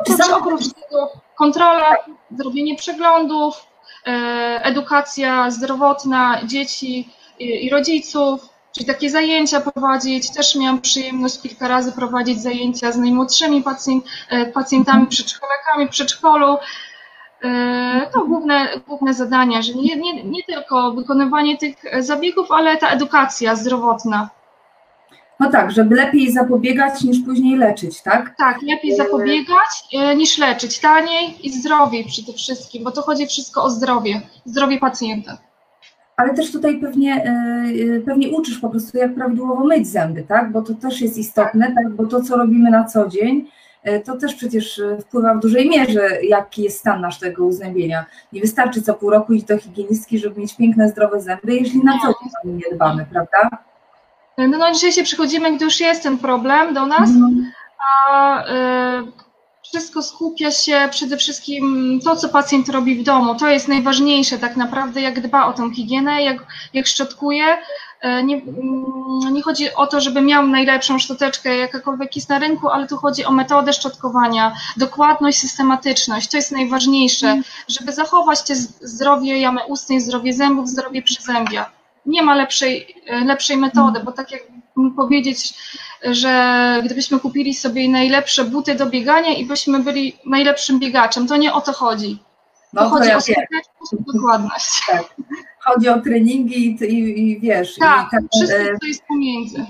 Oprócz, 0.00 0.30
oprócz 0.32 0.64
tego 0.82 1.10
kontrola, 1.38 1.96
zrobienie 2.38 2.76
przeglądów, 2.76 3.66
e, 4.06 4.10
edukacja 4.64 5.50
zdrowotna 5.50 6.40
dzieci 6.46 7.08
i 7.38 7.70
rodziców, 7.70 8.48
czyli 8.74 8.86
takie 8.86 9.10
zajęcia 9.10 9.60
prowadzić. 9.60 10.32
Też 10.32 10.56
miałam 10.56 10.80
przyjemność 10.80 11.40
kilka 11.40 11.68
razy 11.68 11.92
prowadzić 11.92 12.42
zajęcia 12.42 12.92
z 12.92 12.96
najmłodszymi 12.96 13.62
pacjent, 13.62 14.04
e, 14.30 14.46
pacjentami, 14.46 15.06
przedszkolakami 15.06 15.88
przedszkolu. 15.88 16.56
E, 17.44 18.10
To 18.12 18.24
główne, 18.24 18.68
główne 18.86 19.14
zadania, 19.14 19.62
że 19.62 19.74
nie, 19.74 19.96
nie, 19.96 20.24
nie 20.24 20.42
tylko 20.42 20.92
wykonywanie 20.92 21.58
tych 21.58 21.74
zabiegów, 21.98 22.46
ale 22.50 22.76
ta 22.76 22.88
edukacja 22.88 23.56
zdrowotna. 23.56 24.30
No 25.40 25.50
tak, 25.50 25.70
żeby 25.72 25.94
lepiej 25.94 26.32
zapobiegać 26.32 27.02
niż 27.02 27.18
później 27.26 27.56
leczyć, 27.56 28.02
tak? 28.02 28.34
Tak, 28.38 28.62
lepiej 28.62 28.96
zapobiegać 28.96 29.84
e, 29.92 30.16
niż 30.16 30.38
leczyć. 30.38 30.80
Taniej 30.80 31.46
i 31.46 31.52
zdrowiej 31.52 32.04
przede 32.04 32.32
wszystkim, 32.32 32.84
bo 32.84 32.90
to 32.90 33.02
chodzi 33.02 33.26
wszystko 33.26 33.62
o 33.62 33.70
zdrowie, 33.70 34.20
zdrowie 34.44 34.78
pacjenta. 34.78 35.38
Ale 36.16 36.34
też 36.34 36.52
tutaj 36.52 36.78
pewnie, 36.80 37.14
e, 37.14 37.28
e, 37.96 38.00
pewnie 38.00 38.28
uczysz 38.28 38.58
po 38.58 38.68
prostu, 38.70 38.98
jak 38.98 39.14
prawidłowo 39.14 39.64
myć 39.64 39.86
zęby, 39.88 40.22
tak? 40.22 40.52
Bo 40.52 40.62
to 40.62 40.74
też 40.74 41.00
jest 41.00 41.18
istotne, 41.18 41.74
tak? 41.74 41.90
Bo 41.90 42.06
to, 42.06 42.22
co 42.22 42.36
robimy 42.36 42.70
na 42.70 42.84
co 42.84 43.08
dzień, 43.08 43.48
e, 43.82 44.00
to 44.00 44.16
też 44.16 44.34
przecież 44.34 44.82
wpływa 45.00 45.34
w 45.34 45.40
dużej 45.40 45.68
mierze, 45.70 46.08
jaki 46.22 46.62
jest 46.62 46.78
stan 46.78 47.00
naszego 47.00 47.44
uzębienia. 47.46 48.04
Nie 48.32 48.40
wystarczy 48.40 48.82
co 48.82 48.94
pół 48.94 49.10
roku 49.10 49.32
iść 49.32 49.44
do 49.44 49.58
higienistki, 49.58 50.18
żeby 50.18 50.40
mieć 50.40 50.56
piękne, 50.56 50.88
zdrowe 50.88 51.20
zęby, 51.20 51.54
jeśli 51.54 51.84
na 51.84 51.92
co 51.98 52.06
dzień 52.06 52.30
o 52.44 52.46
nie 52.48 52.52
nie 52.54 52.76
dbamy, 52.76 53.06
prawda? 53.12 53.50
No, 54.38 54.48
no 54.58 54.72
dzisiaj 54.72 54.92
się 54.92 55.02
przychodzimy, 55.02 55.56
gdy 55.56 55.64
już 55.64 55.80
jest 55.80 56.02
ten 56.02 56.18
problem 56.18 56.74
do 56.74 56.86
nas, 56.86 57.10
Mhm. 57.10 57.52
a 58.10 58.44
e, 58.46 59.02
wszystko 59.74 60.02
skupia 60.02 60.50
się 60.50 60.88
przede 60.90 61.16
wszystkim 61.16 61.98
to, 62.04 62.16
co 62.16 62.28
pacjent 62.28 62.68
robi 62.68 62.94
w 62.94 63.02
domu. 63.02 63.34
To 63.34 63.48
jest 63.48 63.68
najważniejsze 63.68 64.38
tak 64.38 64.56
naprawdę, 64.56 65.00
jak 65.00 65.20
dba 65.20 65.46
o 65.46 65.52
tą 65.52 65.70
higienę, 65.74 66.22
jak, 66.22 66.46
jak 66.74 66.86
szczotkuje. 66.86 67.44
E, 68.00 68.22
Nie, 68.22 68.36
mm, 68.36 69.34
nie 69.34 69.42
chodzi 69.42 69.74
o 69.74 69.86
to, 69.86 70.00
żeby 70.00 70.20
miał 70.20 70.46
najlepszą 70.46 70.98
szczoteczkę, 70.98 71.56
jakakolwiek 71.56 72.16
jest 72.16 72.28
na 72.28 72.38
rynku, 72.38 72.68
ale 72.68 72.86
tu 72.86 72.96
chodzi 72.96 73.24
o 73.24 73.32
metodę 73.32 73.72
szczotkowania, 73.72 74.52
dokładność, 74.76 75.38
systematyczność. 75.38 76.30
To 76.30 76.36
jest 76.36 76.52
najważniejsze, 76.52 77.40
żeby 77.68 77.92
zachować 77.92 78.42
te 78.42 78.56
zdrowie 78.80 79.38
jamy 79.40 79.60
ustnej, 79.64 80.00
zdrowie 80.00 80.32
zębów, 80.32 80.68
zdrowie 80.68 81.02
przyzębia. 81.02 81.70
Nie 82.06 82.22
ma 82.22 82.34
lepszej, 82.34 83.02
e, 83.06 83.24
lepszej 83.24 83.56
metody, 83.56 84.00
bo 84.04 84.12
tak 84.12 84.32
jak 84.32 84.42
powiedzieć, 84.96 85.54
że 86.04 86.82
gdybyśmy 86.84 87.20
kupili 87.20 87.54
sobie 87.54 87.88
najlepsze 87.88 88.44
buty 88.44 88.74
do 88.74 88.86
biegania 88.86 89.34
i 89.34 89.46
byśmy 89.46 89.78
byli 89.78 90.16
najlepszym 90.26 90.78
biegaczem, 90.78 91.26
to 91.26 91.36
nie 91.36 91.52
o 91.52 91.60
to 91.60 91.72
chodzi. 91.72 92.18
To 92.74 92.80
No 92.80 92.82
to 92.82 92.88
chodzi 92.88 93.08
ja 93.08 93.16
o 93.16 93.20
skuteczność 93.20 93.92
i 93.92 94.12
dokładność. 94.14 94.82
Chodzi 95.64 95.88
o 95.88 96.00
treningi 96.00 96.66
i, 96.66 96.84
i, 96.84 97.30
i 97.30 97.40
wiesz, 97.40 97.76
Tak, 97.76 98.06
i, 98.06 98.10
tak, 98.10 98.22
wszystko 98.36 98.58
e, 98.58 98.78
co 98.80 98.86
jest 98.86 99.02
pomiędzy. 99.08 99.66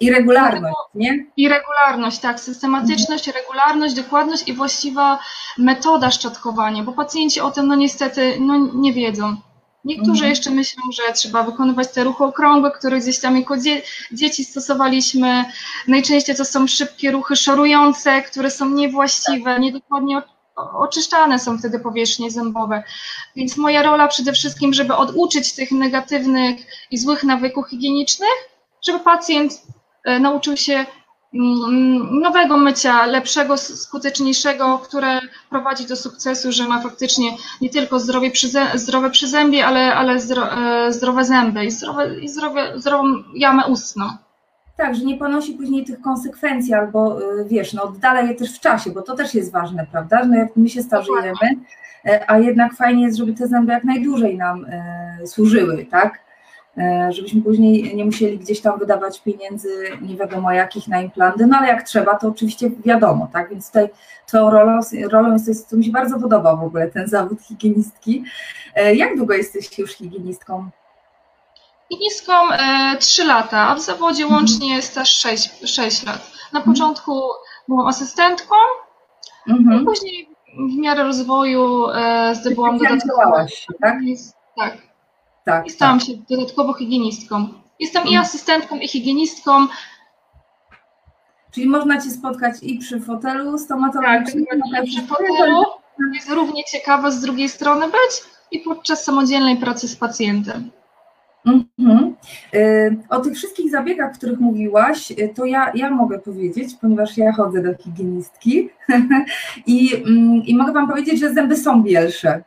i 0.00 0.10
regularność, 0.10 0.76
nie? 0.94 1.26
I 1.36 1.48
regularność, 1.48 2.18
tak, 2.18 2.40
systematyczność, 2.40 3.26
regularność, 3.26 3.94
dokładność 3.94 4.48
i 4.48 4.52
właściwa 4.52 5.18
metoda 5.58 6.10
szczotkowania, 6.10 6.82
bo 6.82 6.92
pacjenci 6.92 7.40
o 7.40 7.50
tym 7.50 7.66
no 7.66 7.74
niestety 7.74 8.36
no, 8.40 8.70
nie 8.74 8.92
wiedzą. 8.92 9.36
Niektórzy 9.84 10.10
Mhm. 10.10 10.30
jeszcze 10.30 10.50
myślą, 10.50 10.82
że 10.92 11.12
trzeba 11.12 11.42
wykonywać 11.42 11.88
te 11.92 12.04
ruchy 12.04 12.24
okrągłe, 12.24 12.70
które 12.70 12.98
gdzieś 13.00 13.20
tam 13.20 13.36
jako 13.36 13.56
dzie 13.56 13.82
dzieci 14.12 14.44
stosowaliśmy. 14.44 15.44
Najczęściej 15.88 16.36
to 16.36 16.44
są 16.44 16.66
szybkie 16.66 17.10
ruchy 17.10 17.36
szorujące, 17.36 18.22
które 18.22 18.50
są 18.50 18.70
niewłaściwe, 18.70 19.60
niedokładnie 19.60 20.22
oczyszczane 20.74 21.38
są 21.38 21.58
wtedy 21.58 21.80
powierzchnie 21.80 22.30
zębowe. 22.30 22.82
Więc 23.36 23.56
moja 23.56 23.82
rola 23.82 24.08
przede 24.08 24.32
wszystkim, 24.32 24.74
żeby 24.74 24.94
oduczyć 24.96 25.52
tych 25.52 25.72
negatywnych 25.72 26.56
i 26.90 26.98
złych 26.98 27.24
nawyków 27.24 27.68
higienicznych, 27.68 28.48
żeby 28.86 29.00
pacjent 29.00 29.62
e, 30.04 30.20
nauczył 30.20 30.56
się 30.56 30.86
nowego 31.32 32.56
mycia, 32.56 33.06
lepszego, 33.06 33.56
skuteczniejszego, 33.56 34.78
które 34.78 35.20
prowadzi 35.50 35.86
do 35.86 35.96
sukcesu, 35.96 36.52
że 36.52 36.68
ma 36.68 36.82
faktycznie 36.82 37.30
nie 37.60 37.70
tylko 37.70 38.00
zdrowie 38.00 38.30
przyzę, 38.30 38.66
zdrowe 38.74 39.10
przyzębie, 39.10 39.66
ale, 39.66 39.94
ale 39.94 40.20
zdro, 40.20 40.52
e, 40.52 40.92
zdrowe 40.92 41.24
zęby 41.24 41.64
i, 41.64 41.70
zdrowe, 41.70 42.20
i 42.20 42.28
zdrowe, 42.28 42.80
zdrową 42.80 43.04
jamę 43.34 43.66
ustną. 43.66 44.04
Tak, 44.76 44.94
że 44.94 45.04
nie 45.04 45.16
ponosi 45.16 45.52
później 45.52 45.84
tych 45.84 46.00
konsekwencji, 46.00 46.74
albo 46.74 47.20
y, 47.40 47.44
wiesz, 47.44 47.72
no 47.72 47.82
oddala 47.82 48.22
je 48.22 48.34
też 48.34 48.56
w 48.56 48.60
czasie, 48.60 48.90
bo 48.90 49.02
to 49.02 49.14
też 49.14 49.34
jest 49.34 49.52
ważne, 49.52 49.86
prawda? 49.92 50.24
No 50.24 50.36
jak 50.36 50.56
my 50.56 50.68
się 50.68 50.82
starzejemy, 50.82 51.56
e, 52.04 52.30
a 52.30 52.38
jednak 52.38 52.74
fajnie 52.74 53.02
jest, 53.02 53.18
żeby 53.18 53.32
te 53.32 53.48
zęby 53.48 53.72
jak 53.72 53.84
najdłużej 53.84 54.36
nam 54.36 54.64
e, 54.64 55.26
służyły, 55.26 55.86
tak? 55.90 56.27
E, 56.78 57.12
Żebyśmy 57.12 57.42
później 57.42 57.96
nie 57.96 58.04
musieli 58.04 58.38
gdzieś 58.38 58.60
tam 58.60 58.78
wydawać 58.78 59.20
pieniędzy 59.20 59.68
nie 60.02 60.16
wiadomo 60.16 60.52
jakich 60.52 60.88
na 60.88 61.00
implanty, 61.02 61.46
no 61.46 61.56
ale 61.58 61.68
jak 61.68 61.82
trzeba, 61.82 62.14
to 62.18 62.28
oczywiście 62.28 62.70
wiadomo, 62.84 63.28
tak? 63.32 63.50
Więc 63.50 63.66
tutaj 63.66 63.88
tą 64.32 64.50
rolą, 64.50 64.80
rolą 65.10 65.32
jest, 65.32 65.46
coś, 65.46 65.56
co 65.56 65.76
mi 65.76 65.84
się 65.84 65.90
bardzo 65.92 66.20
podoba 66.20 66.56
w 66.56 66.64
ogóle, 66.64 66.88
ten 66.88 67.08
zawód 67.08 67.42
higienistki. 67.42 68.24
E, 68.74 68.94
Jak 68.94 69.16
długo 69.16 69.34
jesteś 69.34 69.78
już 69.78 69.90
higienistką? 69.92 70.70
Higienistką 71.92 72.32
e, 72.52 72.96
3 72.98 73.24
lata, 73.24 73.58
a 73.68 73.74
w 73.74 73.80
zawodzie 73.80 74.26
łącznie 74.26 74.74
jest 74.74 74.94
też 74.94 75.08
6, 75.10 75.50
6 75.66 76.06
lat. 76.06 76.30
Na 76.52 76.58
Mhm. 76.60 76.74
początku 76.76 77.20
byłam 77.68 77.86
asystentką, 77.86 78.54
Mhm. 79.48 79.84
później 79.84 80.28
w 80.74 80.76
miarę 80.78 81.02
rozwoju 81.02 81.86
e, 81.88 82.34
zdobyłam 82.34 82.78
się, 82.78 82.84
tak? 83.80 83.96
Tak, 84.56 84.87
Tak. 85.48 85.66
i 85.66 85.70
stałam 85.70 86.00
się 86.00 86.12
dodatkowo 86.30 86.72
higienistką. 86.74 87.48
Jestem 87.80 88.02
i 88.02 88.06
Mhm. 88.08 88.22
asystentką, 88.24 88.76
i 88.78 88.88
higienistką. 88.88 89.66
Czyli 91.50 91.66
można 91.68 92.00
Cię 92.00 92.10
spotkać 92.10 92.54
i 92.62 92.78
przy 92.78 93.00
fotelu 93.00 93.58
stomatologicznym, 93.58 94.44
Tak, 94.72 94.84
przy 94.84 95.02
fotelu 95.06 95.64
jest 96.14 96.30
równie 96.30 96.64
ciekawe 96.64 97.12
z 97.12 97.20
drugiej 97.20 97.48
strony 97.48 97.86
być 97.86 98.22
i 98.50 98.58
podczas 98.58 99.04
samodzielnej 99.04 99.56
pracy 99.56 99.88
z 99.88 99.96
pacjentem. 99.96 100.70
Mhm. 101.46 102.14
Y, 102.54 102.96
O 103.10 103.20
tych 103.20 103.34
wszystkich 103.34 103.70
zabiegach, 103.70 104.10
o 104.10 104.14
których 104.14 104.40
mówiłaś, 104.40 105.10
y, 105.10 105.32
to 105.36 105.44
ja, 105.44 105.72
ja 105.74 105.90
mogę 105.90 106.18
powiedzieć, 106.18 106.74
ponieważ 106.80 107.16
ja 107.16 107.32
chodzę 107.32 107.62
do 107.62 107.82
higienistki 107.82 108.68
i, 109.66 109.94
mm, 109.96 110.34
i 110.34 110.56
mogę 110.56 110.72
Wam 110.72 110.88
powiedzieć, 110.88 111.20
że 111.20 111.32
zęby 111.32 111.56
są 111.56 111.82
bielsze. 111.82 112.42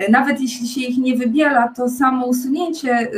Y, 0.00 0.10
Nawet 0.10 0.40
jeśli 0.40 0.68
się 0.68 0.80
ich 0.80 0.98
nie 0.98 1.16
wybiela, 1.16 1.72
to 1.76 1.88
samo 1.88 2.26
usunięcie 2.26 3.00
y, 3.00 3.16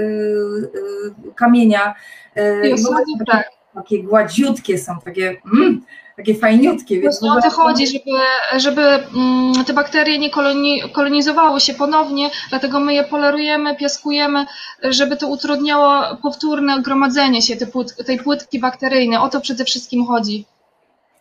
y, 1.29 1.35
kamienia 1.35 1.95
takie, 2.35 3.25
tak. 3.27 3.51
takie 3.75 4.03
gładziutkie 4.03 4.79
są, 4.79 4.99
takie, 5.05 5.37
mm, 5.55 5.83
takie 6.17 6.35
fajniutkie. 6.35 7.01
Więc 7.01 7.21
Właśnie 7.21 7.39
o 7.39 7.43
to 7.43 7.51
chodzi, 7.51 7.87
żeby, 7.87 8.11
żeby 8.57 8.83
mm, 8.83 9.65
te 9.67 9.73
bakterie 9.73 10.19
nie 10.19 10.31
koloni, 10.31 10.83
kolonizowały 10.93 11.61
się 11.61 11.75
ponownie, 11.75 12.31
dlatego 12.51 12.81
my 12.81 12.95
je 12.95 13.05
polerujemy, 13.05 13.77
piaskujemy, 13.77 14.47
żeby 14.83 15.17
to 15.17 15.29
utrudniało 15.29 16.17
powtórne 16.23 16.83
gromadzenie 16.83 17.43
się 17.43 17.57
tej, 17.57 17.67
płyt, 17.67 18.07
tej 18.07 18.19
płytki 18.19 18.61
bakteryjnej. 18.61 19.19
O 19.19 19.29
to 19.29 19.41
przede 19.41 19.65
wszystkim 19.65 20.07
chodzi. 20.07 20.45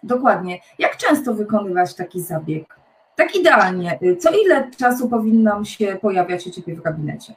Dokładnie. 0.03 0.59
Jak 0.79 0.97
często 0.97 1.33
wykonywać 1.33 1.93
taki 1.93 2.21
zabieg? 2.21 2.84
Tak 3.15 3.35
idealnie. 3.35 3.99
Co 4.19 4.29
ile 4.31 4.71
czasu 4.79 5.09
powinnam 5.09 5.65
się 5.65 5.97
pojawiać 6.01 6.47
u 6.47 6.51
Ciebie 6.51 6.75
w 6.75 6.81
gabinecie? 6.81 7.33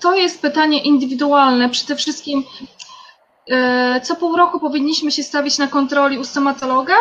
To 0.00 0.14
jest 0.14 0.42
pytanie 0.42 0.82
indywidualne. 0.82 1.68
Przede 1.68 1.96
wszystkim 1.96 2.44
e, 3.50 4.00
co 4.00 4.16
pół 4.16 4.36
roku 4.36 4.60
powinniśmy 4.60 5.12
się 5.12 5.22
stawić 5.22 5.58
na 5.58 5.68
kontroli 5.68 6.18
u 6.18 6.24
stomatologa 6.24 6.94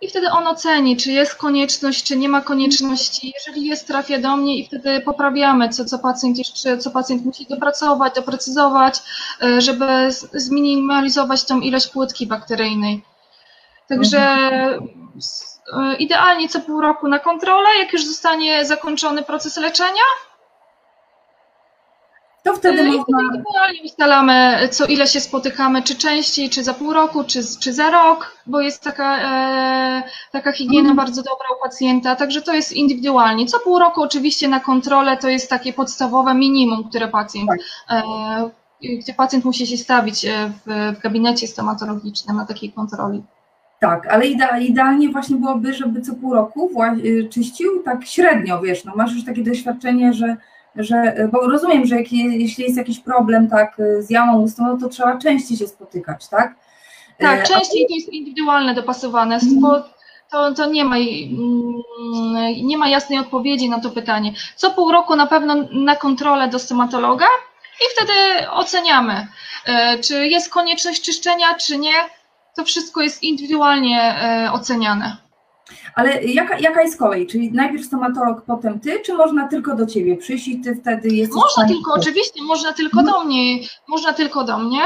i 0.00 0.08
wtedy 0.08 0.30
on 0.30 0.46
oceni, 0.46 0.96
czy 0.96 1.12
jest 1.12 1.34
konieczność, 1.34 2.04
czy 2.04 2.16
nie 2.16 2.28
ma 2.28 2.40
konieczności. 2.40 3.32
Jeżeli 3.34 3.66
jest, 3.66 3.86
trafia 3.86 4.18
do 4.18 4.36
mnie 4.36 4.58
i 4.58 4.66
wtedy 4.66 5.00
poprawiamy, 5.00 5.68
co, 5.68 5.84
co 5.84 5.98
pacjent 5.98 6.38
jeszcze, 6.38 6.78
co 6.78 6.90
pacjent 6.90 7.24
musi 7.24 7.46
dopracować, 7.46 8.14
doprecyzować, 8.14 9.02
e, 9.42 9.60
żeby 9.60 9.86
zminimalizować 10.32 11.44
tą 11.44 11.60
ilość 11.60 11.88
płytki 11.88 12.26
bakteryjnej. 12.26 13.02
Także 13.88 14.18
e, 14.18 14.78
idealnie 15.98 16.48
co 16.48 16.60
pół 16.60 16.80
roku 16.80 17.08
na 17.08 17.18
kontrolę, 17.18 17.68
jak 17.78 17.92
już 17.92 18.04
zostanie 18.04 18.64
zakończony 18.64 19.22
proces 19.22 19.56
leczenia, 19.56 20.02
to 22.46 22.54
wtedy 22.54 22.82
I 22.82 22.86
można... 22.86 23.20
Indywidualnie 23.22 23.82
ustalamy, 23.84 24.68
co 24.70 24.86
ile 24.86 25.06
się 25.06 25.20
spotykamy, 25.20 25.82
czy 25.82 25.94
częściej, 25.94 26.50
czy 26.50 26.64
za 26.64 26.74
pół 26.74 26.92
roku, 26.92 27.24
czy, 27.24 27.40
czy 27.60 27.72
za 27.72 27.90
rok, 27.90 28.36
bo 28.46 28.60
jest 28.60 28.82
taka, 28.82 29.18
e, 29.18 30.02
taka 30.32 30.52
higiena 30.52 30.80
Mhm. 30.90 30.96
bardzo 30.96 31.22
dobra 31.22 31.46
u 31.58 31.62
pacjenta, 31.62 32.16
także 32.16 32.42
to 32.42 32.54
jest 32.54 32.72
indywidualnie. 32.72 33.46
Co 33.46 33.58
pół 33.60 33.78
roku 33.78 34.02
oczywiście 34.02 34.48
na 34.48 34.60
kontrolę 34.60 35.16
to 35.16 35.28
jest 35.28 35.50
takie 35.50 35.72
podstawowe 35.72 36.34
minimum, 36.34 36.88
które 36.88 37.08
pacjent, 37.08 37.48
Tak. 37.48 37.58
e, 37.98 38.50
gdzie 38.98 39.14
pacjent 39.14 39.44
musi 39.44 39.66
się 39.66 39.76
stawić 39.76 40.24
e, 40.24 40.50
w, 40.66 40.96
w 40.98 41.00
gabinecie 41.02 41.46
stomatologicznym 41.46 42.36
na 42.36 42.46
takiej 42.46 42.72
kontroli. 42.72 43.22
Tak, 43.80 44.06
ale 44.06 44.26
idea, 44.26 44.58
idealnie 44.58 45.08
właśnie 45.08 45.36
byłoby, 45.36 45.74
żeby 45.74 46.00
co 46.00 46.14
pół 46.14 46.34
roku 46.34 46.70
y, 47.04 47.28
czyścił 47.32 47.82
tak 47.82 48.06
średnio, 48.06 48.60
wiesz, 48.60 48.84
no 48.84 48.92
masz 48.96 49.14
już 49.14 49.24
takie 49.24 49.42
doświadczenie, 49.42 50.12
że, 50.12 50.36
że 50.76 51.28
bo 51.32 51.40
rozumiem, 51.40 51.86
że 51.86 51.96
jak, 51.96 52.12
je- 52.12 52.36
jeśli 52.36 52.64
jest 52.64 52.76
jakiś 52.76 53.00
problem 53.00 53.48
tak 53.48 53.80
y, 53.80 54.02
z 54.02 54.10
jamą 54.10 54.40
ustną, 54.42 54.66
no 54.66 54.76
to 54.78 54.88
trzeba 54.88 55.18
częściej 55.18 55.56
się 55.56 55.66
spotykać, 55.66 56.28
tak? 56.28 56.54
Tak, 57.18 57.48
częściej 57.48 57.86
to 57.88 57.94
jest 57.94 58.08
indywidualne, 58.08 58.74
dopasowane, 58.74 59.38
bo 59.60 59.82
to, 60.30 60.54
to 60.54 60.66
nie, 60.66 60.84
ma, 60.84 60.96
mm, 60.96 62.62
nie 62.66 62.78
ma 62.78 62.88
jasnej 62.88 63.18
odpowiedzi 63.18 63.70
na 63.70 63.80
to 63.80 63.90
pytanie. 63.90 64.32
Co 64.56 64.70
pół 64.70 64.92
roku 64.92 65.16
na 65.16 65.26
pewno 65.26 65.54
na 65.72 65.96
kontrolę 65.96 66.48
do 66.48 66.58
stomatologa 66.58 67.26
i 67.80 67.84
wtedy 67.96 68.50
oceniamy, 68.50 69.26
czy 70.04 70.26
jest 70.28 70.50
konieczność 70.50 71.02
czyszczenia, 71.02 71.54
czy 71.54 71.78
nie. 71.78 71.92
To 72.56 72.64
wszystko 72.64 73.00
jest 73.00 73.22
indywidualnie 73.22 74.00
e, 74.02 74.52
oceniane. 74.52 75.16
Ale 75.94 76.24
jaka, 76.24 76.58
jaka 76.58 76.82
jest 76.82 76.98
kolej? 76.98 77.26
Czyli 77.26 77.52
najpierw 77.52 77.86
stomatolog, 77.86 78.42
potem 78.46 78.80
ty, 78.80 79.00
czy 79.00 79.14
można 79.14 79.48
tylko 79.48 79.76
do 79.76 79.86
ciebie 79.86 80.16
przyjść 80.16 80.48
i 80.48 80.60
ty 80.60 80.76
wtedy 80.76 81.08
jesteś 81.08 81.36
Można 81.36 81.68
tylko, 81.68 81.92
oczywiście, 81.92 82.42
można 82.42 82.72
tylko 82.72 83.02
do 83.02 83.24
mnie, 83.24 83.58
można 83.88 84.12
tylko 84.12 84.44
do 84.44 84.58
mnie. 84.58 84.80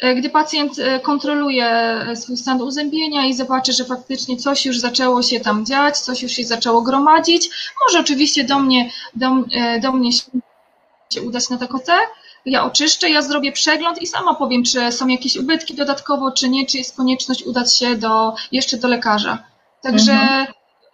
E, 0.00 0.14
Gdy 0.14 0.30
pacjent 0.30 0.78
e, 0.78 1.00
kontroluje 1.00 1.96
swój 2.14 2.36
stan 2.36 2.62
uzębienia 2.62 3.26
i 3.26 3.34
zobaczy, 3.34 3.72
że 3.72 3.84
faktycznie 3.84 4.36
coś 4.36 4.66
już 4.66 4.78
zaczęło 4.78 5.22
się 5.22 5.40
tam 5.40 5.66
dziać, 5.66 5.98
coś 5.98 6.22
już 6.22 6.32
się 6.32 6.44
zaczęło 6.44 6.82
gromadzić, 6.82 7.50
może 7.86 8.00
oczywiście 8.00 8.44
do 8.44 8.58
mnie, 8.58 8.90
do, 9.14 9.30
do 9.82 9.92
mnie 9.92 10.12
się 11.12 11.22
udać 11.22 11.50
na 11.50 11.58
takotę. 11.58 11.92
Ja 12.46 12.64
oczyszczę, 12.64 13.10
ja 13.10 13.22
zrobię 13.22 13.52
przegląd 13.52 14.02
i 14.02 14.06
sama 14.06 14.34
powiem, 14.34 14.62
czy 14.64 14.92
są 14.92 15.06
jakieś 15.06 15.36
ubytki 15.36 15.74
dodatkowo, 15.74 16.32
czy 16.32 16.48
nie, 16.48 16.66
czy 16.66 16.78
jest 16.78 16.96
konieczność 16.96 17.42
udać 17.46 17.78
się 17.78 17.94
do, 17.96 18.34
jeszcze 18.52 18.76
do 18.76 18.88
lekarza. 18.88 19.38
Także 19.82 20.12
Mhm. 20.12 20.46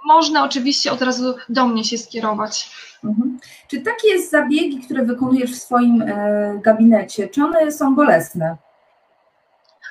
można 0.07 0.45
oczywiście 0.45 0.93
od 0.93 1.03
razu 1.03 1.35
do 1.49 1.67
mnie 1.67 1.85
się 1.85 1.99
skierować. 1.99 2.71
Mhm. 3.05 3.39
Czy 3.71 3.81
takie 3.81 4.23
zabiegi, 4.23 4.81
które 4.81 5.03
wykonujesz 5.05 5.53
w 5.53 5.63
swoim 5.63 6.03
e, 6.03 6.61
gabinecie, 6.65 7.29
czy 7.29 7.45
one 7.45 7.73
są 7.73 7.95
bolesne? 7.95 8.57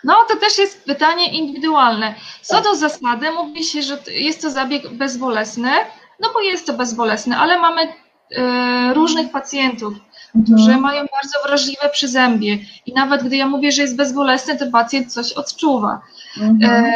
No, 0.04 0.16
to 0.30 0.36
też 0.36 0.58
jest 0.58 0.86
pytanie 0.86 1.34
indywidualne. 1.34 2.16
Co 2.42 2.62
do 2.62 2.76
zasady, 2.76 3.32
mówi 3.32 3.64
się, 3.64 3.82
że 3.82 3.98
jest 4.08 4.42
to 4.42 4.50
zabieg 4.50 4.94
bezbolesny, 4.94 5.70
no 6.20 6.30
bo 6.34 6.42
jest 6.42 6.68
to 6.68 6.74
bezbolesny, 6.74 7.38
ale 7.38 7.60
mamy 7.60 7.82
e, 8.32 8.94
różnych 8.94 9.32
pacjentów, 9.32 9.94
Mhm. 10.36 10.82
mają 10.82 11.02
bardzo 11.02 11.48
wrażliwe 11.48 11.90
przyzębie 11.90 12.58
i 12.86 12.94
nawet 12.94 13.24
gdy 13.24 13.36
ja 13.36 13.48
mówię, 13.48 13.72
że 13.72 13.82
jest 13.82 13.96
bezbolesny, 13.98 14.58
to 14.58 14.66
pacjent 14.72 15.14
coś 15.14 15.34
odczuwa. 15.34 16.02
Mhm. 16.42 16.86
E, 16.86 16.94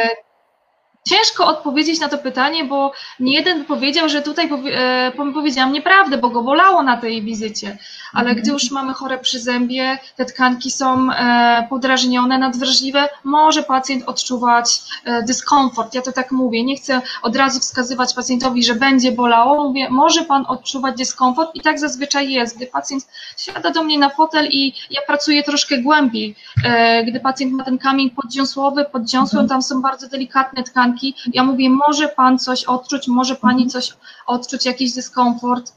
Ciężko 1.07 1.47
odpowiedzieć 1.47 1.99
na 1.99 2.09
to 2.09 2.17
pytanie, 2.17 2.63
bo 2.65 2.91
nie 3.19 3.33
jeden 3.33 3.65
powiedział, 3.65 4.09
że 4.09 4.21
tutaj 4.21 4.49
powie, 4.49 4.77
e, 4.79 5.11
po- 5.11 5.33
powiedziałam 5.33 5.73
nieprawdę, 5.73 6.17
bo 6.17 6.29
go 6.29 6.43
bolało 6.43 6.83
na 6.83 6.97
tej 6.97 7.21
wizycie. 7.23 7.77
Ale 8.13 8.35
gdy 8.35 8.51
już 8.51 8.71
mamy 8.71 8.93
chore 8.93 9.17
przyzębie, 9.17 9.97
te 10.15 10.25
tkanki 10.25 10.71
są 10.71 11.11
e, 11.11 11.67
podrażnione, 11.69 12.37
nadwrażliwe, 12.37 13.09
może 13.23 13.63
pacjent 13.63 14.03
odczuwać 14.03 14.81
e, 15.05 15.23
dyskomfort. 15.23 15.93
Ja 15.95 16.01
to 16.01 16.11
tak 16.11 16.31
mówię. 16.31 16.63
Nie 16.63 16.75
chcę 16.75 17.01
od 17.21 17.35
razu 17.35 17.59
wskazywać 17.59 18.13
pacjentowi, 18.13 18.63
że 18.63 18.75
będzie 18.75 19.11
bolało. 19.11 19.67
Mówię, 19.67 19.89
może 19.89 20.23
pan 20.23 20.45
odczuwać 20.47 20.97
dyskomfort 20.97 21.49
i 21.55 21.61
tak 21.61 21.79
zazwyczaj 21.79 22.31
jest. 22.31 22.55
Gdy 22.57 22.67
pacjent 22.67 23.07
siada 23.37 23.71
do 23.71 23.83
mnie 23.83 23.99
na 23.99 24.09
fotel 24.09 24.47
i 24.51 24.73
ja 24.91 25.01
pracuję 25.07 25.43
troszkę 25.43 25.77
głębiej, 25.77 26.35
e, 26.65 27.03
gdy 27.03 27.19
pacjent 27.19 27.53
ma 27.53 27.63
ten 27.63 27.77
kamień 27.77 28.09
poddziąsłowy, 28.09 28.85
pod 28.85 29.03
dziąsłem, 29.03 29.39
Mhm. 29.43 29.49
tam 29.49 29.61
są 29.61 29.81
bardzo 29.81 30.07
delikatne 30.07 30.63
tkanki. 30.63 31.15
Ja 31.33 31.43
mówię, 31.43 31.69
może 31.69 32.07
pan 32.07 32.39
coś 32.39 32.63
odczuć, 32.63 33.07
może 33.07 33.35
pani 33.35 33.67
coś 33.67 33.93
odczuć, 34.27 34.65
jakiś 34.65 34.93
dyskomfort. 34.93 35.73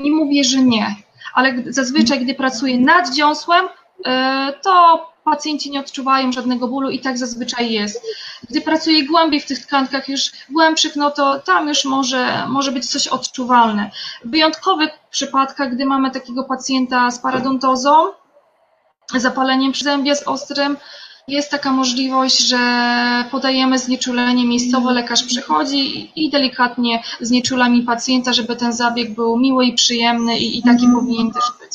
Nie 0.00 0.10
mówię, 0.10 0.44
że 0.44 0.62
nie, 0.62 0.96
ale 1.34 1.54
zazwyczaj, 1.66 2.20
gdy 2.20 2.34
pracuję 2.34 2.80
nad 2.80 3.14
dziąsłem, 3.14 3.68
e, 4.04 4.52
to 4.62 5.14
pacjenci 5.24 5.70
nie 5.70 5.80
odczuwają 5.80 6.32
żadnego 6.32 6.68
bólu 6.68 6.90
i 6.90 7.00
tak 7.00 7.18
zazwyczaj 7.18 7.72
jest. 7.72 8.02
Gdy 8.50 8.60
pracuję 8.60 9.06
głębiej 9.06 9.40
w 9.40 9.46
tych 9.46 9.66
tkankach 9.66 10.08
już 10.08 10.30
głębszych, 10.50 10.96
no 10.96 11.10
to 11.10 11.38
tam 11.38 11.68
już 11.68 11.84
może, 11.84 12.46
może 12.48 12.72
być 12.72 12.90
coś 12.90 13.08
odczuwalne. 13.08 13.90
W 14.24 14.30
wyjątkowych 14.30 14.90
przypadkach, 15.10 15.74
gdy 15.74 15.84
mamy 15.84 16.10
takiego 16.10 16.44
pacjenta 16.44 17.10
z 17.10 17.18
paradontozą, 17.18 18.12
zapaleniem 19.16 19.72
przyzębia 19.72 20.14
z 20.14 20.22
ostrym, 20.22 20.76
jest 21.28 21.50
taka 21.50 21.72
możliwość, 21.72 22.38
że 22.48 22.58
podajemy 23.30 23.78
znieczulenie 23.78 24.46
miejscowe, 24.46 24.92
lekarz 24.92 25.22
przychodzi 25.24 26.12
i- 26.24 26.30
delikatnie 26.30 27.02
znieczula 27.20 27.68
mi 27.68 27.82
pacjenta, 27.82 28.32
żeby 28.32 28.56
ten 28.56 28.72
zabieg 28.72 29.14
był 29.14 29.38
miły 29.38 29.64
i 29.64 29.72
przyjemny 29.74 30.38
i, 30.38 30.58
i 30.58 30.62
taki 30.62 30.84
Mhm. 30.84 30.94
powinien 30.94 31.30
też 31.32 31.44
być. 31.60 31.72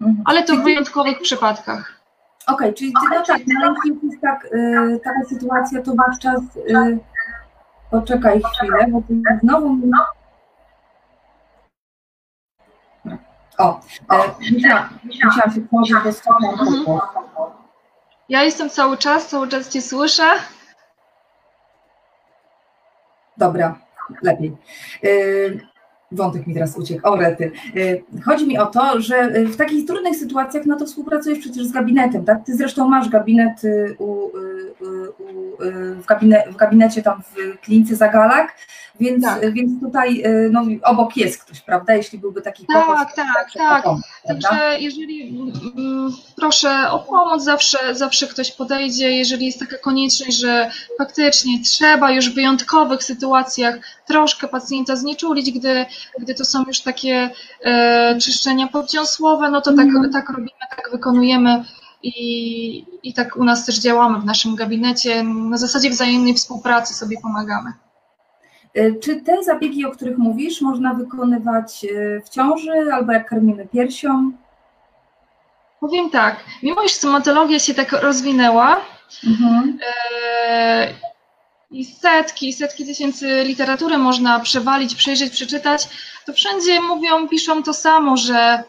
Mhm. 0.00 0.22
Ale 0.26 0.42
to 0.42 0.56
w 0.56 0.62
wyjątkowych 0.64 1.20
przypadkach. 1.20 1.92
Okej, 2.46 2.74
czyli 2.74 2.92
ty, 2.92 3.16
no 3.16 3.22
tak, 3.26 3.40
no, 3.46 3.74
jeśli 3.84 4.08
jest 4.08 4.22
tak, 4.22 4.44
y, 4.44 5.00
taka 5.04 5.24
sytuacja, 5.28 5.82
to 5.82 5.90
wówczas 5.92 6.40
y, 6.56 6.98
poczekaj 7.90 8.42
chwilę, 8.56 8.86
bo 8.88 9.02
ty 9.08 9.22
znowu. 9.42 9.76
O, 13.58 13.80
e, 14.12 14.52
musiałam, 14.54 14.88
musiałam 15.04 15.54
się 15.54 15.60
włożyć 15.60 15.96
do. 16.04 16.48
Mhm. 16.50 17.00
Ja 18.28 18.42
jestem 18.42 18.70
cały 18.70 18.96
czas, 18.98 19.28
cały 19.28 19.48
czas 19.48 19.68
Cię 19.68 19.82
słyszę. 19.82 20.24
Dobra, 23.36 23.78
lepiej. 24.22 24.52
Y, 25.04 25.60
Wątek 26.12 26.46
mi 26.46 26.54
teraz 26.54 26.76
uciekł. 26.78 27.08
O, 27.08 27.16
rety. 27.16 27.52
Y, 27.76 28.02
Chodzi 28.24 28.46
mi 28.46 28.58
o 28.58 28.66
to, 28.66 29.00
że 29.00 29.36
y, 29.36 29.46
w 29.46 29.56
takich 29.56 29.86
trudnych 29.86 30.16
sytuacjach, 30.16 30.66
no 30.66 30.76
to 30.76 30.86
współpracujesz 30.86 31.38
przecież 31.38 31.66
z 31.66 31.72
gabinetem, 31.72 32.24
tak? 32.24 32.44
Ty 32.46 32.56
zresztą 32.56 32.88
masz 32.88 33.08
gabinet 33.08 33.64
y, 33.64 33.96
u, 33.98 34.28
y, 34.28 34.40
y, 34.82 35.10
u, 35.10 35.62
y, 35.62 35.94
w, 35.94 36.06
gabine, 36.06 36.44
w 36.50 36.56
gabinecie 36.56 37.02
tam 37.02 37.22
w 37.22 37.60
klinice 37.60 37.96
Zagalak, 37.96 38.56
więc, 39.00 39.24
Tak. 39.24 39.52
więc 39.52 39.80
tutaj 39.80 40.22
no, 40.50 40.62
obok 40.82 41.16
jest 41.16 41.44
ktoś, 41.44 41.60
prawda? 41.60 41.94
Jeśli 41.94 42.18
byłby 42.18 42.42
taki 42.42 42.66
Tak, 42.66 42.84
kłopot, 42.84 43.06
tak, 43.16 43.26
tak. 43.36 43.82
prawda? 43.82 44.00
Także 44.28 44.76
jeżeli 44.80 45.28
mm, 45.76 46.12
proszę 46.36 46.90
o 46.90 46.98
pomoc, 46.98 47.44
zawsze, 47.44 47.94
zawsze 47.94 48.26
ktoś 48.26 48.52
podejdzie, 48.52 49.10
jeżeli 49.10 49.46
jest 49.46 49.60
taka 49.60 49.78
konieczność, 49.78 50.40
że 50.40 50.70
faktycznie 50.98 51.52
trzeba 51.64 52.10
już 52.10 52.30
w 52.30 52.34
wyjątkowych 52.34 53.02
sytuacjach 53.02 53.78
troszkę 54.06 54.48
pacjenta 54.48 54.96
znieczulić, 54.96 55.50
gdy, 55.52 55.86
gdy 56.18 56.34
to 56.34 56.44
są 56.44 56.64
już 56.66 56.80
takie 56.80 57.30
e, 57.64 58.18
czyszczenia 58.18 58.66
poddziąsłowe, 58.68 59.50
no 59.50 59.60
to 59.60 59.72
tak, 59.72 59.86
Mhm. 59.86 60.12
tak 60.12 60.28
robimy, 60.30 60.50
tak 60.70 60.88
wykonujemy 60.92 61.64
i, 62.02 62.84
i 63.02 63.14
tak 63.14 63.36
u 63.36 63.44
nas 63.44 63.66
też 63.66 63.78
działamy 63.80 64.18
w 64.20 64.24
naszym 64.24 64.54
gabinecie. 64.56 65.22
Na 65.22 65.56
zasadzie 65.56 65.90
wzajemnej 65.90 66.34
współpracy 66.34 66.94
sobie 66.94 67.16
pomagamy. 67.22 67.72
Y, 68.76 68.98
Czy 69.02 69.16
te 69.22 69.42
zabiegi, 69.42 69.84
o 69.86 69.90
których 69.90 70.18
mówisz, 70.18 70.60
można 70.60 70.94
wykonywać 70.94 71.84
y, 71.84 72.22
w 72.24 72.28
ciąży 72.28 72.72
albo 72.92 73.12
jak 73.12 73.28
karmimy 73.28 73.66
piersią? 73.66 74.32
Powiem 75.80 76.10
tak, 76.10 76.36
mimo 76.62 76.82
iż 76.82 76.92
stomatologia 76.92 77.58
się 77.58 77.74
tak 77.74 77.92
rozwinęła, 77.92 78.76
Mhm. 79.26 79.78
I 81.76 81.84
setki, 81.84 82.52
setki 82.52 82.86
tysięcy 82.86 83.44
literatury 83.44 83.98
można 83.98 84.40
przewalić, 84.40 84.94
przejrzeć, 84.94 85.32
przeczytać, 85.32 85.88
to 86.26 86.32
wszędzie 86.32 86.80
mówią, 86.80 87.28
piszą 87.28 87.62
to 87.62 87.74
samo, 87.74 88.16
że 88.16 88.62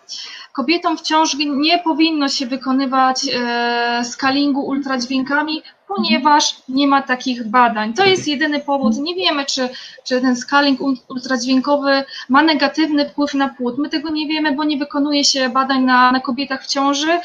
kobietom 0.53 0.97
w 0.97 1.01
ciąży 1.01 1.37
nie 1.45 1.79
powinno 1.79 2.29
się 2.29 2.45
wykonywać 2.45 3.27
e, 3.33 4.01
skalingu 4.03 4.61
ultradźwiękami, 4.67 5.63
ponieważ 5.87 6.55
nie 6.69 6.87
ma 6.87 7.01
takich 7.01 7.47
badań. 7.47 7.93
To 7.93 8.05
jest 8.05 8.27
jedyny 8.27 8.59
powód. 8.59 8.97
Nie 8.97 9.15
wiemy, 9.15 9.45
czy, 9.45 9.69
czy 10.03 10.21
ten 10.21 10.35
skaling 10.35 10.79
ultradźwiękowy 11.09 12.03
ma 12.29 12.43
negatywny 12.43 13.09
wpływ 13.09 13.33
na 13.33 13.49
płód. 13.49 13.77
My 13.77 13.89
tego 13.89 14.09
nie 14.09 14.27
wiemy, 14.27 14.51
bo 14.51 14.63
nie 14.63 14.77
wykonuje 14.77 15.23
się 15.23 15.49
badań 15.49 15.83
na, 15.83 16.11
na 16.11 16.19
kobietach 16.19 16.63
w 16.63 16.67
ciąży. 16.67 17.19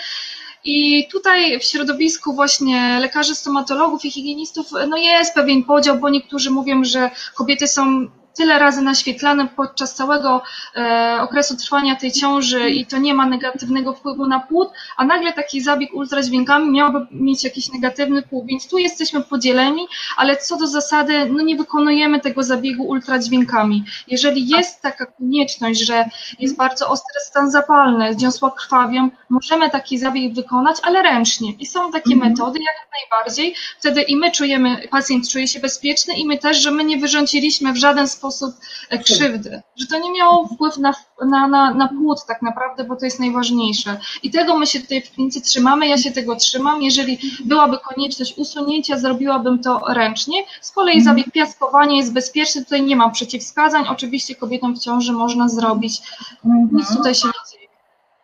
I 0.64 1.08
tutaj 1.12 1.60
w 1.60 1.64
środowisku 1.64 2.34
właśnie 2.34 2.98
lekarzy 3.00 3.34
stomatologów 3.34 4.04
i 4.04 4.10
higienistów 4.10 4.66
no 4.88 4.96
jest 4.96 5.34
pewien 5.34 5.64
podział, 5.64 5.98
bo 5.98 6.08
niektórzy 6.10 6.50
mówią, 6.50 6.84
że 6.84 7.10
kobiety 7.34 7.68
są 7.68 8.06
tyle 8.34 8.58
razy 8.58 8.82
naświetlane 8.82 9.48
podczas 9.48 9.94
całego 9.94 10.42
e, 10.76 11.18
okresu 11.20 11.56
trwania 11.56 11.96
tej 11.96 12.12
ciąży 12.12 12.70
i 12.70 12.86
to 12.86 12.98
nie 12.98 13.14
ma 13.14 13.26
negatywnego 13.26 13.92
wpływu 13.92 14.26
na 14.26 14.40
płód, 14.40 14.68
a 14.96 15.04
nagle 15.04 15.32
taki 15.32 15.60
zabieg 15.60 15.94
ultradźwiękami 15.94 16.70
miałby 16.70 17.06
mieć 17.10 17.44
jakiś 17.44 17.72
negatywny 17.72 18.22
wpływ, 18.22 18.46
więc 18.46 18.68
tu 18.68 18.78
jesteśmy 18.78 19.22
podzieleni, 19.22 19.86
ale 20.16 20.36
co 20.36 20.56
do 20.56 20.66
zasady, 20.66 21.26
no 21.30 21.42
nie 21.42 21.56
wykonujemy 21.56 22.20
tego 22.20 22.42
zabiegu 22.42 22.84
ultradźwiękami. 22.84 23.84
Jeżeli 24.08 24.48
jest 24.48 24.82
taka 24.82 25.06
konieczność, 25.06 25.80
że 25.80 26.04
jest 26.38 26.56
bardzo 26.56 26.88
ostry 26.88 27.20
stan 27.20 27.50
zapalny, 27.50 28.14
zniosła 28.14 28.50
krwawią, 28.50 29.10
możemy 29.30 29.70
taki 29.70 29.98
zabieg 29.98 30.34
wykonać, 30.34 30.76
ale 30.82 31.02
ręcznie. 31.02 31.52
I 31.58 31.66
są 31.66 31.92
takie 31.92 32.14
mhm. 32.14 32.32
metody 32.32 32.58
jak 32.58 32.88
najbardziej. 33.00 33.54
Wtedy 33.78 34.02
i 34.02 34.16
my 34.16 34.30
czujemy, 34.30 34.88
pacjent 34.90 35.28
czuje 35.28 35.48
się 35.48 35.60
bezpieczny 35.60 36.14
i 36.14 36.26
my 36.26 36.38
też, 36.38 36.62
że 36.62 36.70
my 36.70 36.84
nie 36.84 36.98
wyrządziliśmy 36.98 37.72
w 37.72 37.76
żaden 37.76 38.08
sposób 38.08 38.21
sposób 38.22 38.54
e, 38.90 38.98
krzywdy, 38.98 39.62
że 39.76 39.86
to 39.86 39.98
nie 39.98 40.12
miało 40.12 40.46
wpływu 40.46 40.80
na, 40.80 40.92
na, 41.26 41.48
na, 41.48 41.74
na 41.74 41.88
płód 41.88 42.18
tak 42.28 42.42
naprawdę, 42.42 42.84
bo 42.84 42.96
to 42.96 43.04
jest 43.04 43.20
najważniejsze. 43.20 44.00
I 44.22 44.30
tego 44.30 44.58
my 44.58 44.66
się 44.66 44.80
tutaj 44.80 45.02
w 45.02 45.10
klinice 45.10 45.40
trzymamy, 45.40 45.86
ja 45.88 45.98
się 45.98 46.10
tego 46.10 46.36
trzymam. 46.36 46.82
Jeżeli 46.82 47.18
byłaby 47.44 47.78
konieczność 47.78 48.38
usunięcia, 48.38 48.98
zrobiłabym 48.98 49.58
to 49.58 49.80
ręcznie. 49.88 50.44
Z 50.60 50.70
kolei 50.70 50.98
mhm. 50.98 51.16
zabieg 51.16 51.32
piaskowania 51.32 51.96
jest 51.96 52.12
bezpieczny, 52.12 52.64
tutaj 52.64 52.82
nie 52.82 52.96
ma 52.96 53.10
przeciwwskazań. 53.10 53.84
Oczywiście 53.88 54.34
kobietom 54.34 54.74
w 54.74 54.78
ciąży 54.78 55.12
można 55.12 55.48
zrobić, 55.48 56.02
mhm. 56.44 56.68
nic 56.72 56.96
tutaj 56.96 57.14
się 57.14 57.28
nie 57.28 57.50
dzieje. 57.52 57.68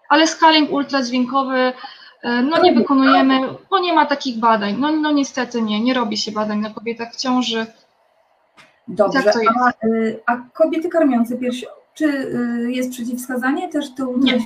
Ale 0.08 0.26
skaling 0.26 0.72
ultradźwiękowy 0.72 1.72
e, 2.22 2.42
no 2.42 2.62
nie 2.62 2.72
wykonujemy, 2.72 3.40
bo 3.70 3.78
nie 3.78 3.92
ma 3.92 4.06
takich 4.06 4.38
badań. 4.38 4.76
No, 4.78 4.92
no 4.92 5.12
niestety 5.12 5.62
nie, 5.62 5.80
nie 5.80 5.94
robi 5.94 6.16
się 6.16 6.32
badań 6.32 6.58
na 6.60 6.70
kobietach 6.70 7.14
w 7.14 7.16
ciąży. 7.16 7.66
Dobrze, 8.88 9.22
tak 9.22 9.36
a, 9.36 9.86
y, 9.86 10.20
a, 10.26 10.36
kobiety 10.36 10.88
karmiące 10.88 11.36
piersi, 11.36 11.66
czy 11.94 12.04
y, 12.04 12.72
jest 12.72 12.90
przeciwwskazanie 12.90 13.68
też 13.68 13.94
tu 13.94 14.18
nie. 14.18 14.38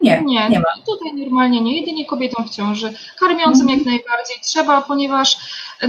Nie, 0.00 0.22
nie, 0.22 0.48
nie 0.48 0.58
ma. 0.58 0.68
Tutaj 0.86 1.14
normalnie 1.14 1.60
nie, 1.60 1.80
jedynie 1.80 2.06
kobietom 2.06 2.44
w 2.44 2.50
ciąży. 2.50 2.92
Karmiącym 3.20 3.62
mhm. 3.62 3.78
jak 3.78 3.86
najbardziej 3.86 4.36
trzeba, 4.42 4.82
ponieważ, 4.82 5.36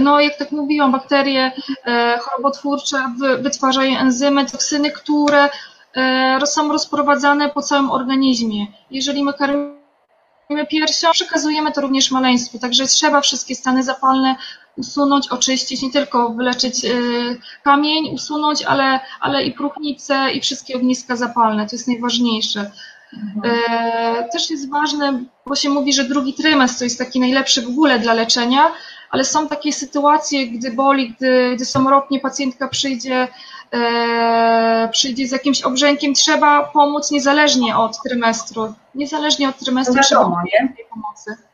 no 0.00 0.20
jak 0.20 0.36
tak 0.36 0.52
mówiłam, 0.52 0.92
bakterie 0.92 1.52
e, 1.86 2.18
chorobotwórcze 2.18 2.98
wytwarzają 3.38 3.98
enzymy, 3.98 4.46
toksyny, 4.46 4.90
które 4.90 5.48
e, 5.96 6.46
są 6.46 6.68
rozprowadzane 6.68 7.48
po 7.48 7.62
całym 7.62 7.90
organizmie. 7.90 8.66
Jeżeli 8.90 9.24
my 9.24 9.32
karmimy 9.32 10.66
piersią, 10.70 11.10
przekazujemy 11.12 11.72
to 11.72 11.80
również 11.80 12.10
maleństwu, 12.10 12.58
także 12.58 12.86
trzeba 12.86 13.20
wszystkie 13.20 13.54
stany 13.54 13.82
zapalne 13.82 14.36
usunąć, 14.80 15.28
oczyścić, 15.28 15.82
nie 15.82 15.90
tylko 15.90 16.28
wyleczyć 16.28 16.84
y, 16.84 17.40
kamień, 17.62 18.14
usunąć, 18.14 18.62
ale, 18.62 19.00
ale 19.20 19.44
i 19.44 19.52
próchnicę 19.52 20.32
i 20.32 20.40
wszystkie 20.40 20.76
ogniska 20.76 21.16
zapalne. 21.16 21.66
To 21.66 21.76
jest 21.76 21.88
najważniejsze. 21.88 22.70
Mhm. 23.12 23.54
E, 23.54 24.28
też 24.32 24.50
jest 24.50 24.70
ważne, 24.70 25.20
bo 25.46 25.54
się 25.54 25.70
mówi, 25.70 25.92
że 25.92 26.04
drugi 26.04 26.34
trymestr 26.34 26.78
to 26.78 26.84
jest 26.84 26.98
taki 26.98 27.20
najlepszy 27.20 27.62
w 27.62 27.68
ogóle 27.68 27.98
dla 27.98 28.14
leczenia, 28.14 28.70
ale 29.10 29.24
są 29.24 29.48
takie 29.48 29.72
sytuacje, 29.72 30.46
gdy 30.46 30.72
boli, 30.72 31.10
gdy, 31.10 31.52
gdy 31.56 31.64
samorotnie 31.64 32.20
pacjentka 32.20 32.68
przyjdzie, 32.68 33.28
e, 33.72 34.88
przyjdzie 34.92 35.28
z 35.28 35.32
jakimś 35.32 35.62
obrzękiem, 35.62 36.14
trzeba 36.14 36.64
pomóc 36.64 37.10
niezależnie 37.10 37.76
od 37.76 38.02
trymestru. 38.02 38.74
Niezależnie 38.94 39.48
od 39.48 39.58
trymestru 39.58 39.94
no 39.94 40.02
wiadomo, 40.02 40.36
trzeba 40.36 40.64
nie? 40.64 40.84
pomocy. 40.90 41.49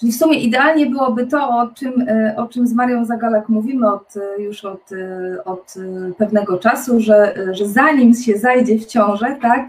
Czyli 0.00 0.12
w 0.12 0.16
sumie 0.16 0.38
idealnie 0.38 0.86
byłoby 0.86 1.26
to, 1.26 1.48
o 1.48 1.66
czym, 1.66 2.08
e, 2.08 2.34
o 2.36 2.48
czym 2.48 2.66
z 2.66 2.72
Marią 2.72 3.04
Zagalek 3.04 3.48
mówimy 3.48 3.92
od, 3.92 4.16
e, 4.16 4.42
już 4.42 4.64
od, 4.64 4.92
e, 4.92 5.44
od 5.44 5.74
pewnego 6.18 6.58
czasu, 6.58 7.00
że, 7.00 7.34
że 7.52 7.68
zanim 7.68 8.14
się 8.14 8.38
zajdzie 8.38 8.78
w 8.78 8.86
ciążę, 8.86 9.36
tak, 9.42 9.68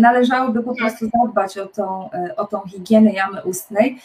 należałoby 0.00 0.62
po 0.62 0.74
prostu 0.74 1.06
zadbać 1.20 1.58
o 1.58 1.66
tą, 1.66 2.10
o 2.36 2.46
tą 2.46 2.60
higienę 2.60 3.12
jamy 3.12 3.42
ustnej, 3.42 3.98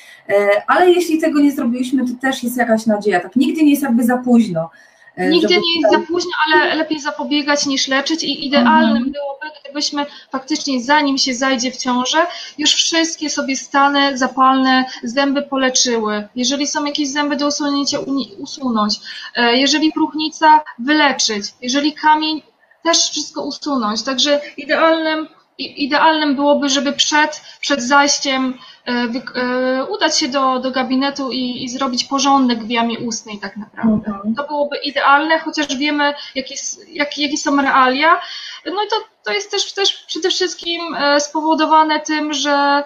ale 0.67 0.91
jeśli 0.91 1.21
tego 1.21 1.39
nie 1.39 1.51
zrobiliśmy, 1.51 2.05
to 2.07 2.11
też 2.21 2.43
jest 2.43 2.57
jakaś 2.57 2.85
nadzieja, 2.85 3.19
tak, 3.19 3.35
nigdy 3.35 3.63
nie 3.63 3.71
jest 3.71 3.83
jakby 3.83 4.03
za 4.03 4.17
późno. 4.17 4.69
E, 5.15 5.29
Nigdy 5.29 5.57
nie 5.57 5.79
jest 5.79 5.91
za 5.91 5.99
późno, 5.99 6.31
ale 6.45 6.75
lepiej 6.75 6.99
zapobiegać 6.99 7.65
niż 7.65 7.87
leczyć 7.87 8.23
i 8.23 8.45
idealnym 8.45 8.97
mhm. 8.97 9.11
byłoby, 9.11 9.45
gdybyśmy 9.63 10.05
faktycznie 10.31 10.81
zanim 10.81 11.17
się 11.17 11.33
zajdzie 11.33 11.71
w 11.71 11.77
ciążę, 11.77 12.25
już 12.57 12.73
wszystkie 12.73 13.29
sobie 13.29 13.55
stany 13.55 14.17
zapalne 14.17 14.85
zęby 15.03 15.41
poleczyły. 15.41 16.27
Jeżeli 16.35 16.67
są 16.67 16.85
jakieś 16.85 17.09
zęby 17.09 17.35
do 17.35 17.47
usunięcia, 17.47 17.99
usunąć. 18.39 18.99
E, 19.35 19.57
jeżeli 19.57 19.91
próchnica, 19.91 20.63
wyleczyć. 20.79 21.45
Jeżeli 21.61 21.93
kamień, 21.93 22.41
też 22.83 23.09
wszystko 23.09 23.43
usunąć. 23.43 24.03
Także 24.03 24.41
idealnym 24.57 25.27
idealnym 25.57 26.35
byłoby, 26.35 26.69
żeby 26.69 26.93
przed, 26.93 27.41
przed 27.59 27.81
zajściem 27.81 28.57
e, 28.87 28.91
e, 28.91 29.85
udać 29.85 30.17
się 30.17 30.27
do, 30.27 30.59
do 30.59 30.71
gabinetu 30.71 31.31
i, 31.31 31.63
i 31.63 31.69
zrobić 31.69 32.03
porządek 32.03 32.63
w 32.63 32.69
jamie 32.69 32.99
ustnej 32.99 33.39
tak 33.39 33.57
naprawdę. 33.57 34.07
Mhm. 34.07 34.35
To 34.35 34.47
byłoby 34.47 34.77
idealne, 34.77 35.39
chociaż 35.39 35.75
wiemy, 35.77 36.13
jakie, 36.35 36.55
jak, 36.87 37.17
jakie 37.17 37.37
są 37.37 37.61
realia. 37.61 38.21
No 38.65 38.83
i 38.83 38.87
to, 38.89 38.95
to 39.23 39.31
jest 39.31 39.51
też, 39.51 39.73
też 39.73 39.93
przede 39.93 40.29
wszystkim 40.29 40.95
e, 40.95 41.19
spowodowane 41.19 41.99
tym, 41.99 42.33
że 42.33 42.83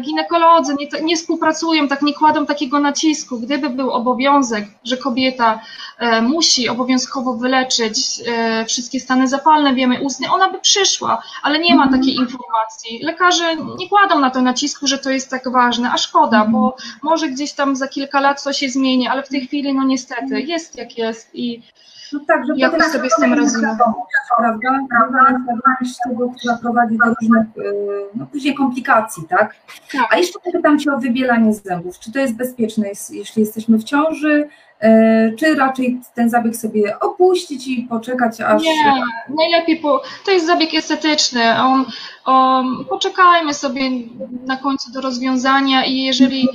ginekolodzy 0.00 0.74
nie, 0.80 1.02
nie, 1.02 1.16
współpracują, 1.16 1.88
tak 1.88 2.02
nie 2.02 2.14
kładą 2.14 2.46
takiego 2.46 2.80
nacisku. 2.80 3.40
Gdyby 3.40 3.70
był 3.70 3.90
obowiązek, 3.90 4.64
że 4.84 4.96
kobieta 4.96 5.60
e, 5.98 6.22
musi 6.22 6.68
obowiązkowo 6.68 7.34
wyleczyć 7.34 7.98
e, 8.26 8.64
wszystkie 8.64 9.00
stany 9.00 9.28
zapalne 9.28 9.74
wiemy 9.74 10.00
ustne, 10.00 10.32
ona 10.32 10.50
by 10.50 10.58
przyszła, 10.58 11.22
ale 11.42 11.58
nie 11.58 11.74
ma 11.74 11.82
mhm. 11.82 12.00
takiej 12.00 12.14
informacji. 12.14 12.98
Lekarze 13.02 13.56
nie 13.78 13.88
kładą 13.88 14.20
na 14.20 14.30
to 14.30 14.42
nacisku, 14.42 14.86
że 14.86 14.98
to 14.98 15.10
jest 15.10 15.30
tak 15.30 15.52
ważne, 15.52 15.90
a 15.92 15.98
szkoda, 15.98 16.44
bo 16.44 16.72
mhm. 16.72 16.98
może 17.02 17.28
gdzieś 17.28 17.52
tam 17.52 17.76
za 17.76 17.88
kilka 17.88 18.20
lat 18.20 18.40
coś 18.40 18.58
się 18.58 18.68
zmieni, 18.68 19.08
ale 19.08 19.22
w 19.22 19.28
tej 19.28 19.46
chwili 19.46 19.74
no 19.74 19.84
niestety 19.84 20.40
jest 20.40 20.78
jak 20.78 20.98
jest 20.98 21.30
i 21.34 21.62
no 22.12 22.20
tak, 22.26 22.46
że 22.46 22.52
jak 22.56 22.84
sobie 22.84 23.10
z 23.10 23.16
tym 23.16 23.34
radzimy. 23.34 23.60
Prawda? 23.60 23.94
Świadomość 25.56 25.98
tego, 26.08 26.30
która 26.30 26.56
prowadzi 26.56 26.98
do 26.98 27.04
różnych 27.04 27.46
y, 27.56 27.72
no, 28.14 28.26
później 28.26 28.54
komplikacji, 28.54 29.22
tak? 29.28 29.54
tak? 29.92 30.08
A 30.10 30.16
jeszcze 30.16 30.38
pytam 30.52 30.78
Cię 30.78 30.92
o 30.92 30.98
wybielanie 30.98 31.54
zębów. 31.54 31.98
Czy 31.98 32.12
to 32.12 32.18
jest 32.18 32.36
bezpieczne, 32.36 32.88
jeśli 33.10 33.40
jesteśmy 33.40 33.78
w 33.78 33.84
ciąży, 33.84 34.48
y, 34.84 35.36
czy 35.38 35.54
raczej 35.54 36.00
ten 36.14 36.30
zabieg 36.30 36.56
sobie 36.56 36.98
opuścić 36.98 37.68
i 37.68 37.82
poczekać 37.82 38.40
aż... 38.40 38.62
Nie, 38.62 38.92
najlepiej, 39.38 39.76
po, 39.76 40.02
to 40.24 40.30
jest 40.30 40.46
zabieg 40.46 40.74
estetyczny, 40.74 41.42
poczekajmy 42.88 43.54
sobie 43.54 43.82
na 44.46 44.56
końcu 44.56 44.92
do 44.92 45.00
rozwiązania 45.00 45.84
i 45.84 46.02
jeżeli 46.02 46.48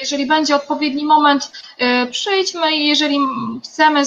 jeżeli 0.00 0.26
będzie 0.26 0.56
odpowiedni 0.56 1.04
moment, 1.04 1.52
e, 1.78 2.06
przyjdźmy 2.06 2.76
i 2.76 2.88
jeżeli 2.88 3.18
chcemy 3.64 4.02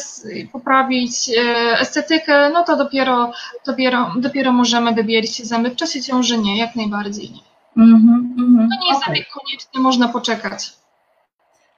poprawić 0.51 1.29
e, 1.29 1.79
estetykę, 1.79 2.49
no 2.53 2.63
to 2.63 2.77
dopiero, 2.77 3.31
dopiero, 3.65 4.13
dopiero 4.15 4.51
możemy 4.51 4.93
wybielić 4.93 5.47
zęby. 5.47 5.69
W 5.69 5.75
czasie 5.75 6.01
ciąży 6.01 6.37
nie, 6.37 6.57
jak 6.57 6.75
najbardziej 6.75 7.31
nie. 7.31 7.41
Mm 7.83 7.99
-hmm, 7.99 8.67
to 8.69 8.83
nie 8.83 8.89
jest 8.89 9.03
okay. 9.03 9.25
konieczny, 9.33 9.81
można 9.81 10.07
poczekać. 10.07 10.73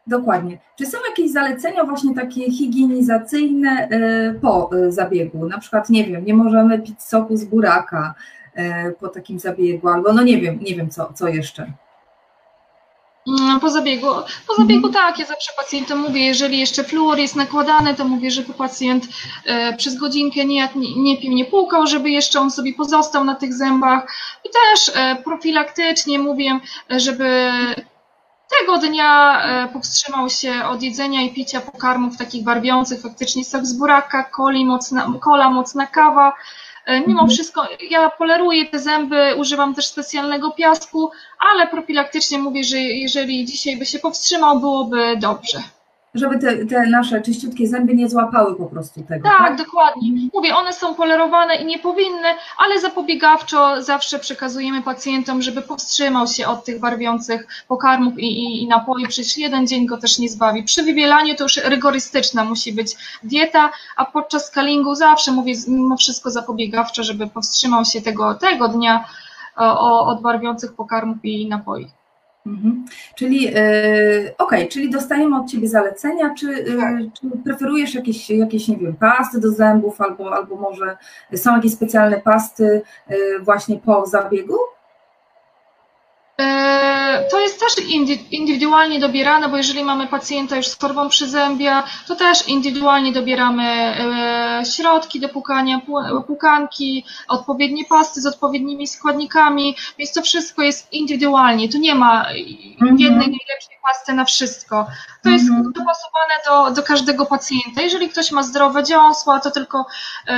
Dokładnie. 0.07 0.57
Czy 0.77 0.85
są 0.85 0.97
jakieś 1.09 1.31
zalecenia 1.31 1.83
właśnie 1.83 2.15
takie 2.15 2.51
higienizacyjne 2.51 3.69
e, 3.91 4.33
po 4.41 4.69
zabiegu? 4.89 5.47
Na 5.47 5.57
przykład, 5.57 5.89
nie 5.89 6.03
wiem, 6.03 6.25
nie 6.25 6.33
możemy 6.33 6.79
pić 6.79 7.03
soku 7.03 7.37
z 7.37 7.45
buraka 7.45 8.13
po 8.99 9.07
takim 9.07 9.39
zabiegu, 9.39 9.89
albo 9.89 10.13
no 10.13 10.23
nie 10.23 10.41
wiem, 10.41 10.59
nie 10.61 10.75
wiem 10.75 10.89
co, 10.89 11.13
co 11.13 11.27
jeszcze. 11.27 11.71
Mm, 13.27 13.59
po 13.59 13.69
zabiegu, 13.69 14.07
po 14.47 14.55
zabiegu 14.55 14.87
mhm. 14.87 14.93
tak, 14.93 15.19
ja 15.19 15.25
zawsze 15.25 15.51
pacjentom 15.57 15.99
mówię, 15.99 16.25
jeżeli 16.25 16.59
jeszcze 16.59 16.83
fluor 16.83 17.19
jest 17.19 17.35
nakładany, 17.35 17.95
to 17.95 18.05
mówię, 18.05 18.31
żeby 18.31 18.53
pacjent 18.53 19.07
e, 19.45 19.77
przez 19.77 19.95
godzinkę 19.95 20.45
nie, 20.45 20.69
nie, 20.75 20.95
nie 20.95 21.17
pił, 21.17 21.33
nie 21.33 21.45
płukał, 21.45 21.87
żeby 21.87 22.09
jeszcze 22.09 22.39
on 22.39 22.51
sobie 22.51 22.73
pozostał 22.73 23.23
na 23.23 23.35
tych 23.35 23.53
zębach. 23.53 24.13
I 24.45 24.49
też 24.49 24.91
e, 24.95 25.15
profilaktycznie 25.23 26.19
mówię, 26.19 26.59
żeby 26.89 27.51
tego 28.59 28.77
dnia 28.77 29.41
e, 29.43 29.67
powstrzymał 29.67 30.29
się 30.29 30.65
od 30.65 30.83
jedzenia 30.83 31.21
i 31.21 31.33
picia 31.33 31.61
pokarmów 31.61 32.17
takich 32.17 32.43
barwiących, 32.43 33.01
faktycznie 33.01 33.45
sok 33.45 33.65
z 33.65 33.73
buraka, 33.73 34.29
coli, 34.35 34.65
mocna, 34.65 35.13
kola, 35.21 35.49
mocna 35.49 35.87
kawa, 35.87 36.33
Mimo 36.87 37.21
mhm. 37.21 37.29
wszystko 37.29 37.67
ja 37.89 38.09
poleruję 38.09 38.65
te 38.65 38.79
zęby, 38.79 39.35
używam 39.37 39.75
też 39.75 39.87
specjalnego 39.87 40.51
piasku, 40.51 41.11
ale 41.39 41.67
profilaktycznie 41.67 42.39
mówię, 42.39 42.63
że 42.63 42.77
jeżeli 42.77 43.45
dzisiaj 43.45 43.77
by 43.77 43.85
się 43.85 43.99
powstrzymał, 43.99 44.59
byłoby 44.59 45.17
dobrze 45.17 45.63
żeby 46.13 46.39
te, 46.39 46.65
te, 46.65 46.85
nasze 46.87 47.21
czyściutkie 47.21 47.67
zęby 47.67 47.95
nie 47.95 48.09
złapały 48.09 48.55
po 48.55 48.65
prostu 48.65 49.03
tego. 49.03 49.29
Tak, 49.29 49.37
tak, 49.37 49.57
dokładnie. 49.57 50.29
Mówię, 50.33 50.55
one 50.55 50.73
są 50.73 50.95
polerowane 50.95 51.55
i 51.55 51.65
nie 51.65 51.79
powinny, 51.79 52.27
ale 52.57 52.79
zapobiegawczo 52.79 53.81
zawsze 53.81 54.19
przekazujemy 54.19 54.81
pacjentom, 54.81 55.41
żeby 55.41 55.61
powstrzymał 55.61 56.27
się 56.27 56.47
od 56.47 56.65
tych 56.65 56.79
barwiących 56.79 57.47
pokarmów 57.67 58.19
i, 58.19 58.25
i, 58.25 58.63
i 58.63 58.67
napoi. 58.67 59.07
Przecież 59.07 59.37
jeden 59.37 59.67
dzień 59.67 59.85
go 59.85 59.97
też 59.97 60.19
nie 60.19 60.29
zbawi. 60.29 60.63
Przy 60.63 60.83
wybielaniu 60.83 61.35
to 61.35 61.43
już 61.43 61.57
rygorystyczna 61.57 62.43
musi 62.43 62.73
być 62.73 62.95
dieta, 63.23 63.71
a 63.95 64.05
podczas 64.05 64.45
scalingu 64.45 64.95
zawsze 64.95 65.31
mówię 65.31 65.53
mimo 65.67 65.97
wszystko 65.97 66.31
zapobiegawczo, 66.31 67.03
żeby 67.03 67.27
powstrzymał 67.27 67.85
się 67.85 68.01
tego, 68.01 68.35
tego 68.35 68.67
dnia 68.67 69.05
o, 69.55 70.05
od 70.05 70.21
barwiących 70.21 70.73
pokarmów 70.73 71.17
i 71.23 71.47
napoi. 71.47 71.87
Mhm. 72.45 72.85
Czyli 73.15 73.41
yy, 73.41 73.51
okej, 73.51 74.33
okay, 74.37 74.67
czyli 74.67 74.89
dostajemy 74.89 75.39
od 75.39 75.51
Ciebie 75.51 75.67
zalecenia, 75.67 76.33
czy, 76.33 76.47
yy, 76.47 77.11
czy, 77.13 77.27
preferujesz 77.43 77.95
jakieś, 77.95 78.29
jakieś, 78.29 78.67
nie 78.67 78.77
wiem, 78.77 78.95
pasty 78.95 79.39
do 79.39 79.51
zębów, 79.51 80.01
albo, 80.01 80.33
albo 80.33 80.55
może 80.55 80.97
są 81.35 81.55
jakieś 81.55 81.73
specjalne 81.73 82.21
pasty 82.21 82.81
yy, 83.09 83.39
właśnie 83.39 83.77
po 83.77 84.05
zabiegu? 84.05 84.55
E, 86.39 87.27
to 87.31 87.39
jest 87.39 87.59
też 87.59 87.85
indywidualnie 88.31 88.99
dobierane, 88.99 89.49
bo 89.49 89.57
jeżeli 89.57 89.83
mamy 89.83 90.07
pacjenta 90.07 90.55
już 90.55 90.67
z 90.67 90.79
chorobą 90.79 91.09
przyzębia, 91.09 91.83
to 92.07 92.15
też 92.15 92.47
indywidualnie 92.47 93.11
dobieramy 93.11 93.63
e, 93.63 94.63
środki 94.65 95.19
do 95.19 95.29
pukania, 95.29 95.81
pukanki, 96.27 97.05
odpowiednie 97.27 97.85
pasty 97.85 98.21
z 98.21 98.25
odpowiednimi 98.25 98.87
składnikami, 98.87 99.75
więc 99.97 100.13
to 100.13 100.21
wszystko 100.21 100.61
jest 100.61 100.93
indywidualnie. 100.93 101.69
Tu 101.69 101.77
nie 101.77 101.95
ma 101.95 102.25
mhm. 102.29 102.97
jednej 102.97 103.27
najlepszej 103.27 103.75
pasty 103.87 104.13
na 104.13 104.25
wszystko. 104.25 104.87
To 105.23 105.29
jest 105.29 105.49
mhm. 105.49 105.71
dopasowane 105.73 106.33
do, 106.47 106.71
do 106.71 106.83
każdego 106.83 107.25
pacjenta. 107.25 107.81
Jeżeli 107.81 108.09
ktoś 108.09 108.31
ma 108.31 108.43
zdrowe 108.43 108.83
dziąsła, 108.83 109.39
to 109.39 109.51
tylko 109.51 109.85
e, 110.27 110.33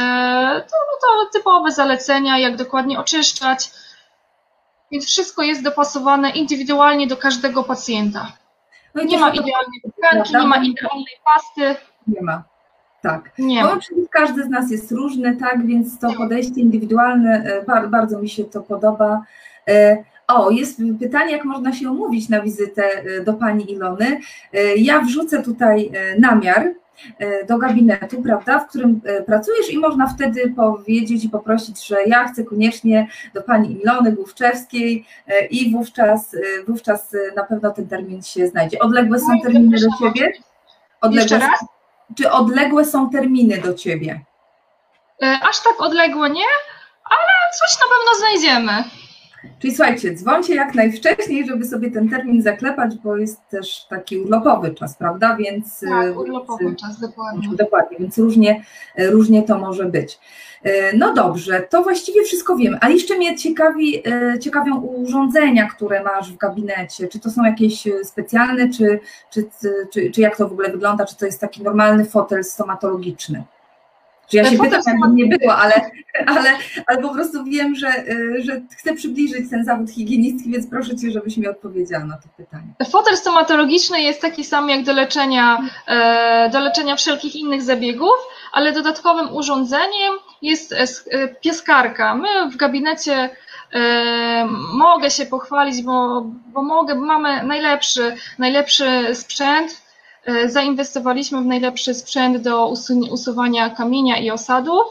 to, 0.70 0.76
no 0.92 0.98
to 1.02 1.30
typowe 1.34 1.72
zalecenia, 1.72 2.40
jak 2.40 2.56
dokładnie 2.56 3.00
oczyszczać 3.00 3.70
więc 4.94 5.06
wszystko 5.06 5.44
jest 5.44 5.64
dopasowane 5.64 6.30
indywidualnie 6.30 7.08
do 7.08 7.18
każdego 7.18 7.64
pacjenta. 7.64 8.32
No 8.96 9.04
nie 9.04 9.18
ma 9.18 9.30
idealnej 9.30 9.82
tkanki, 9.98 10.34
nie 10.34 10.48
ma 10.48 10.56
idealnej 10.56 11.18
pasty. 11.26 11.76
Nie 12.08 12.22
ma. 12.22 12.44
Tak. 13.02 13.32
Nie. 13.40 13.64
Bo 13.64 13.70
każdy 14.12 14.44
z 14.44 14.50
nas 14.50 14.72
jest 14.72 14.92
różny, 14.92 15.36
tak, 15.36 15.68
więc 15.68 16.00
to 16.00 16.14
podejście 16.14 16.62
indywidualne, 16.62 17.44
e, 17.68 17.90
bardzo 17.90 18.20
mi 18.20 18.30
się 18.30 18.44
to 18.44 18.62
podoba. 18.62 19.22
E, 19.68 20.04
o, 20.28 20.52
jest 20.52 20.82
pytanie, 21.00 21.32
jak 21.32 21.46
można 21.46 21.74
się 21.74 21.92
umówić 21.92 22.30
na 22.30 22.42
wizytę 22.42 22.84
e, 22.84 23.24
do 23.24 23.34
Pani 23.34 23.72
Ilony. 23.72 24.20
Ja 24.78 25.02
wrzucę 25.02 25.44
tutaj 25.44 25.92
namiar 26.20 26.74
do 27.48 27.58
gabinetu, 27.58 28.22
prawda, 28.22 28.60
w 28.60 28.68
którym 28.68 29.02
e, 29.06 29.24
pracujesz 29.24 29.70
i 29.70 29.78
można 29.78 30.08
wtedy 30.08 30.54
powiedzieć 30.56 31.24
i 31.24 31.30
poprosić, 31.30 31.88
że 31.88 32.04
ja 32.04 32.28
chcę 32.28 32.44
koniecznie 32.44 33.08
do 33.34 33.42
pani 33.42 33.82
Ilony 33.82 34.12
Główczewskiej 34.12 35.06
e, 35.28 35.46
i 35.46 35.72
wówczas, 35.72 36.36
wówczas 36.68 37.16
na 37.36 37.44
pewno 37.44 37.72
ten 37.72 37.88
termin 37.88 38.24
się 38.24 38.48
znajdzie. 38.48 38.80
Odległe 38.80 39.20
są 39.20 39.42
terminy 39.42 39.78
do 39.80 39.88
ciebie? 40.00 40.32
Odległe? 41.02 41.40
Czy 42.18 42.32
odległe 42.32 42.86
są 42.86 43.10
terminy 43.10 43.58
do 43.58 43.74
ciebie? 43.74 44.22
Aż 45.22 45.64
tak 45.64 45.82
odległe 45.82 46.30
nie, 46.30 46.46
ale 47.10 47.28
coś 47.60 47.78
na 47.80 47.86
pewno 47.96 48.20
znajdziemy. 48.20 49.03
Czyli 49.60 49.76
słuchajcie, 49.76 50.14
dzwońcie 50.14 50.56
jak 50.56 50.76
najwcześniej, 50.76 51.48
żeby 51.48 51.66
sobie 51.66 51.92
ten 51.92 52.10
termin 52.10 52.42
zaklepać, 52.42 52.96
bo 53.04 53.18
jest 53.18 53.48
też 53.50 53.86
taki 53.90 54.18
urlopowy 54.18 54.74
czas, 54.74 54.98
prawda? 54.98 55.36
Więc, 55.36 55.80
tak, 55.80 56.06
e, 56.06 56.14
urlopowy 56.14 56.66
więc, 56.66 56.80
czas, 56.80 57.00
dokładnie. 57.00 57.50
Dokładnie, 57.58 57.98
więc 58.00 58.18
różnie, 58.18 58.64
e, 58.96 59.12
różnie 59.12 59.44
to 59.44 59.60
może 59.60 59.86
być. 59.86 60.20
E, 60.64 60.98
no 60.98 61.14
dobrze, 61.14 61.68
to 61.70 61.84
właściwie 61.84 62.24
wszystko 62.24 62.56
wiem, 62.56 62.78
a 62.82 62.90
jeszcze 62.90 63.18
mnie 63.18 63.38
ciekawi, 63.38 64.04
ciekawią 64.42 64.82
urządzenia, 64.82 65.68
które 65.68 66.04
masz 66.04 66.34
w 66.34 66.38
gabinecie. 66.38 67.08
Czy 67.08 67.20
to 67.20 67.30
są 67.30 67.44
jakieś 67.44 67.84
specjalne, 68.04 68.70
czy, 68.70 69.00
czy, 69.30 69.50
czy, 69.94 70.12
czy 70.12 70.22
jak 70.22 70.38
to 70.38 70.48
w 70.50 70.52
ogóle 70.52 70.72
wygląda? 70.72 71.06
Czy 71.06 71.18
to 71.18 71.26
jest 71.26 71.42
taki 71.42 71.64
normalny 71.64 72.06
fotel 72.06 72.44
stomatologiczny? 72.44 73.44
Czy 74.34 74.38
ja 74.38 74.46
się 74.46 74.58
pytam, 74.58 74.82
jakby 74.88 75.16
nie 75.16 75.38
było, 75.38 75.56
ale, 75.56 75.92
ale, 76.26 76.50
ale 76.88 77.02
po 77.02 77.14
prostu 77.14 77.44
wiem, 77.44 77.76
że, 77.76 77.88
że 78.40 78.62
chcę 78.78 78.94
przybliżyć 78.94 79.50
ten 79.50 79.66
zawód 79.66 79.90
higienistki, 79.90 80.52
więc 80.52 80.68
proszę 80.68 80.96
Cię, 80.96 81.12
żebyś 81.12 81.38
mi 81.38 81.48
odpowiedziała 81.48 82.06
na 82.06 82.18
to 82.18 82.28
pytanie. 82.38 82.74
Fotel 82.90 83.18
stomatologiczny 83.18 84.02
jest 84.02 84.22
taki 84.22 84.44
sam 84.44 84.70
jak 84.70 84.84
do 84.84 84.94
leczenia, 84.94 85.58
e, 85.88 86.50
do 86.50 86.60
leczenia 86.60 86.96
wszelkich 86.96 87.36
innych 87.36 87.62
zabiegów, 87.62 88.16
ale 88.52 88.72
dodatkowym 88.72 89.36
urządzeniem 89.36 90.14
jest 90.42 90.74
e, 90.74 91.28
pieskarka. 91.28 92.16
My 92.16 92.50
w 92.52 92.56
gabinecie 92.56 93.30
e, 93.74 94.48
mogę 94.74 95.12
się 95.12 95.26
pochwalić, 95.26 95.84
bo, 95.84 96.22
bo 96.54 96.64
mogę, 96.64 96.96
mamy 96.96 97.44
najlepszy, 97.44 98.16
najlepszy 98.40 98.86
sprzęt, 99.16 99.84
E, 99.84 99.93
zainwestowaliśmy 100.46 101.42
w 101.42 101.46
najlepszy 101.46 101.94
sprzęt 101.94 102.38
do 102.38 102.74
usuwania 103.12 103.70
kamienia 103.70 104.18
i 104.18 104.32
osadów, 104.32 104.84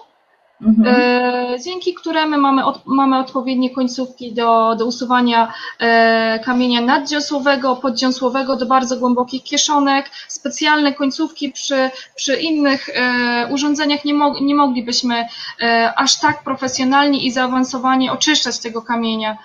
mhm. 0.62 0.96
E, 0.96 1.60
dzięki 1.60 1.94
któremu 1.94 2.38
mamy, 2.38 2.64
od, 2.64 2.86
mamy 2.86 3.18
odpowiednie 3.18 3.70
końcówki 3.70 4.32
do, 4.32 4.76
do 4.76 4.86
usuwania 4.86 5.52
e, 5.78 6.40
kamienia 6.44 6.80
naddziąsłowego, 6.80 7.76
poddziąsłowego 7.76 8.56
do 8.56 8.66
bardzo 8.66 8.96
głębokich 8.96 9.42
kieszonek, 9.42 10.10
specjalne 10.28 10.94
końcówki 10.94 11.52
przy, 11.52 11.90
przy 12.14 12.36
innych 12.36 12.88
urządzeniach 13.50 14.04
nie, 14.04 14.14
mo, 14.14 14.34
nie 14.40 14.54
moglibyśmy 14.54 15.28
aż 15.96 16.18
tak 16.18 16.44
profesjonalnie 16.44 17.24
i 17.24 17.30
zaawansowanie 17.30 18.12
oczyszczać 18.12 18.58
tego 18.58 18.82
kamienia. 18.82 19.38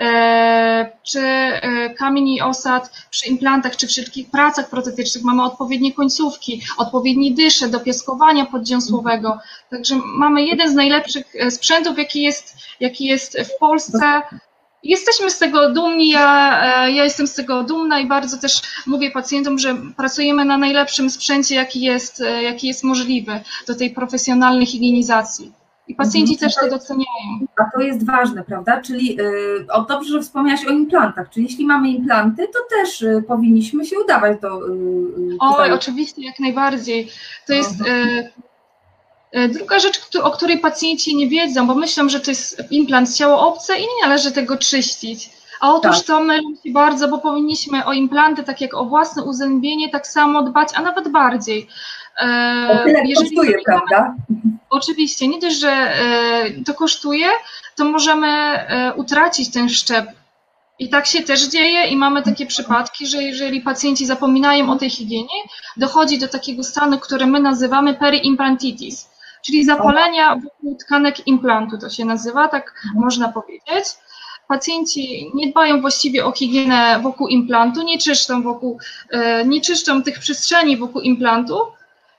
E, 0.00 0.92
czy 1.02 1.20
e, 1.20 1.90
kamień 1.90 2.28
i 2.28 2.40
osad 2.40 2.92
przy 3.10 3.28
implantach, 3.28 3.76
czy 3.76 3.86
wszelkich 3.86 4.30
pracach 4.30 4.70
protetycznych 4.70 5.24
mamy 5.24 5.42
odpowiednie 5.42 5.92
końcówki, 5.92 6.62
odpowiedni 6.78 7.34
dysze 7.34 7.68
do 7.68 7.80
piaskowania 7.80 8.46
poddziąsłowego. 8.46 9.38
Także 9.70 9.96
mamy 10.04 10.44
jeden 10.44 10.70
z 10.70 10.74
najlepszych 10.74 11.24
e, 11.40 11.50
sprzętów, 11.50 11.98
jaki 11.98 12.22
jest, 12.22 12.56
jaki 12.80 13.04
jest 13.04 13.38
w 13.40 13.58
Polsce. 13.58 14.22
Jesteśmy 14.82 15.30
z 15.30 15.38
tego 15.38 15.70
dumni, 15.70 16.08
ja, 16.08 16.88
ja 16.88 17.04
jestem 17.04 17.26
z 17.26 17.34
tego 17.34 17.62
dumna 17.62 18.00
i 18.00 18.06
bardzo 18.06 18.38
też 18.38 18.62
mówię 18.86 19.10
pacjentom, 19.10 19.58
że 19.58 19.76
pracujemy 19.96 20.44
na 20.44 20.58
najlepszym 20.58 21.10
sprzęcie, 21.10 21.54
jaki 21.54 21.80
jest, 21.80 22.22
jaki 22.42 22.68
jest 22.68 22.84
możliwy 22.84 23.40
do 23.66 23.74
tej 23.74 23.90
profesjonalnej 23.90 24.66
higienizacji. 24.66 25.52
I 25.88 25.94
pacjenci 25.94 26.32
mhm. 26.32 26.50
też 26.50 26.54
to 26.60 26.70
doceniają. 26.70 27.46
A 27.56 27.64
to 27.74 27.80
jest 27.80 28.06
ważne, 28.06 28.44
prawda? 28.44 28.80
Czyli 28.80 29.16
yy, 29.16 29.66
o, 29.72 29.82
dobrze, 29.82 30.12
że 30.12 30.22
wspomniałaś 30.22 30.66
o 30.66 30.70
implantach. 30.70 31.30
Czyli 31.30 31.46
jeśli 31.46 31.66
mamy 31.66 31.88
implanty, 31.88 32.48
to 32.48 32.58
też 32.76 33.00
yy, 33.00 33.22
powinniśmy 33.22 33.84
się 33.84 34.00
udawać 34.00 34.40
do. 34.40 34.66
Yy, 34.66 35.36
Oj, 35.40 35.72
oczywiście, 35.72 36.22
jak 36.22 36.40
najbardziej. 36.40 37.10
To 37.46 37.52
jest. 37.52 37.80
Y, 37.80 38.30
y, 39.38 39.48
druga 39.48 39.78
rzecz, 39.78 40.00
o 40.22 40.30
której 40.30 40.58
pacjenci 40.58 41.16
nie 41.16 41.28
wiedzą, 41.28 41.66
bo 41.66 41.74
myślą, 41.74 42.08
że 42.08 42.20
to 42.20 42.30
jest 42.30 42.62
implant 42.70 43.14
ciało 43.14 43.48
obce 43.48 43.78
i 43.78 43.82
nie 43.82 44.02
należy 44.02 44.32
tego 44.32 44.56
czyścić. 44.56 45.30
A 45.62 45.74
otóż 45.74 45.96
tak. 45.96 46.06
to 46.06 46.24
mylą 46.24 46.54
się 46.64 46.72
bardzo, 46.72 47.08
bo 47.08 47.18
powinniśmy 47.18 47.84
o 47.84 47.92
implanty, 47.92 48.42
tak 48.42 48.60
jak 48.60 48.74
o 48.74 48.84
własne 48.84 49.24
uzębienie, 49.24 49.90
tak 49.90 50.06
samo 50.06 50.42
dbać, 50.42 50.68
a 50.74 50.82
nawet 50.82 51.08
bardziej. 51.08 51.68
E, 52.18 52.84
tyle 52.84 53.02
Jeżeli 53.04 53.14
kosztuje, 53.14 53.58
prawda? 53.64 54.14
Oczywiście, 54.70 55.28
nie 55.28 55.38
dość, 55.38 55.56
że 55.56 55.70
e, 55.70 55.94
to 56.66 56.74
kosztuje, 56.74 57.26
to 57.76 57.84
możemy 57.84 58.28
e, 58.28 58.94
utracić 58.94 59.50
ten 59.50 59.68
szczep. 59.68 60.06
I 60.78 60.88
tak 60.88 61.06
się 61.06 61.22
też 61.22 61.48
dzieje 61.48 61.86
i 61.86 61.96
mamy 61.96 62.22
takie 62.22 62.46
przypadki, 62.46 63.06
że 63.06 63.22
jeżeli 63.22 63.60
pacjenci 63.60 64.06
zapominają 64.06 64.72
o 64.72 64.76
tej 64.76 64.90
higienie, 64.90 65.42
dochodzi 65.76 66.18
do 66.18 66.28
takiego 66.28 66.64
stanu, 66.64 66.98
który 66.98 67.26
my 67.26 67.40
nazywamy 67.40 67.94
periimplantitis, 67.94 69.10
czyli 69.46 69.64
zapalenia 69.64 70.36
wokół 70.36 70.76
tkanek 70.76 71.26
implantu, 71.26 71.78
to 71.78 71.90
się 71.90 72.04
nazywa, 72.04 72.48
tak 72.48 72.74
można 72.94 73.28
powiedzieć. 73.28 73.84
Pacjenci 74.48 75.30
nie 75.34 75.50
dbają 75.50 75.80
właściwie 75.80 76.26
o 76.26 76.32
higienę 76.32 77.00
wokół 77.02 77.28
implantu, 77.28 77.82
nie 77.82 77.98
czyszczą, 77.98 78.42
wokół, 78.42 78.78
nie 79.46 79.60
czyszczą 79.60 80.02
tych 80.02 80.18
przestrzeni 80.18 80.76
wokół 80.76 81.00
implantu, 81.00 81.58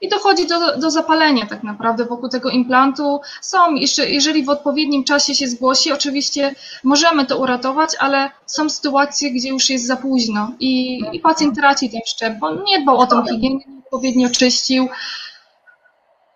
i 0.03 0.09
dochodzi 0.09 0.47
do, 0.47 0.77
do 0.77 0.91
zapalenia 0.91 1.45
tak 1.45 1.63
naprawdę 1.63 2.05
wokół 2.05 2.29
tego 2.29 2.49
implantu. 2.49 3.21
Są, 3.41 3.75
jeszcze, 3.75 4.09
jeżeli 4.09 4.43
w 4.43 4.49
odpowiednim 4.49 5.03
czasie 5.03 5.35
się 5.35 5.47
zgłosi, 5.47 5.91
oczywiście 5.91 6.55
możemy 6.83 7.25
to 7.25 7.37
uratować, 7.37 7.89
ale 7.99 8.31
są 8.45 8.69
sytuacje, 8.69 9.31
gdzie 9.31 9.49
już 9.49 9.69
jest 9.69 9.87
za 9.87 9.95
późno 9.95 10.51
i, 10.59 11.01
i 11.13 11.19
pacjent 11.19 11.55
traci 11.55 11.89
ten 11.89 12.01
szczep, 12.07 12.39
bo 12.39 12.63
nie 12.63 12.81
dbał 12.81 12.97
o 12.97 13.07
tą 13.07 13.25
higienę, 13.25 13.59
nie 13.67 13.79
odpowiednio 13.83 14.29
czyścił. 14.29 14.89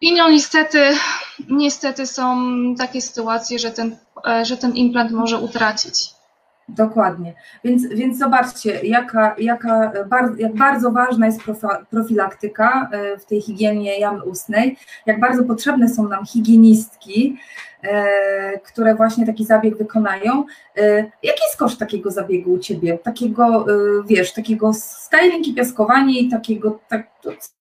I 0.01 0.13
no 0.13 0.30
niestety, 0.30 0.95
niestety 1.49 2.08
są 2.08 2.38
takie 2.77 3.01
sytuacje, 3.01 3.60
że 3.60 3.71
ten, 3.71 3.97
że 4.43 4.58
ten 4.58 4.75
implant 4.75 5.12
może 5.12 5.39
utracić. 5.39 6.16
Dokładnie. 6.69 7.34
Więc, 7.63 7.88
więc 7.88 8.17
zobaczcie, 8.17 8.80
jaka, 8.84 9.36
jaka, 9.38 9.91
jak 10.38 10.56
bardzo 10.56 10.91
ważna 10.91 11.25
jest 11.25 11.41
profilaktyka 11.89 12.89
w 13.19 13.25
tej 13.25 13.41
higienie 13.41 13.99
jamy 13.99 14.23
ustnej, 14.23 14.77
jak 15.06 15.19
bardzo 15.19 15.43
potrzebne 15.43 15.89
są 15.89 16.08
nam 16.08 16.25
higienistki, 16.25 17.38
E, 17.84 18.60
które 18.60 18.95
właśnie 18.95 19.25
taki 19.25 19.45
zabieg 19.45 19.77
wykonają. 19.77 20.45
E, 20.77 20.97
jaki 21.23 21.43
jest 21.43 21.58
koszt 21.58 21.80
takiego 21.80 22.12
zabiegu 22.12 22.53
u 22.53 22.60
Ciebie? 22.60 22.97
Takiego, 22.97 23.65
e, 23.69 23.73
wiesz, 24.08 24.34
takiego 24.34 24.73
styling 24.73 25.47
i 25.47 25.53
piaskowanie 25.53 26.19
i 26.19 26.30
takiego, 26.30 26.80
tak, 26.88 27.08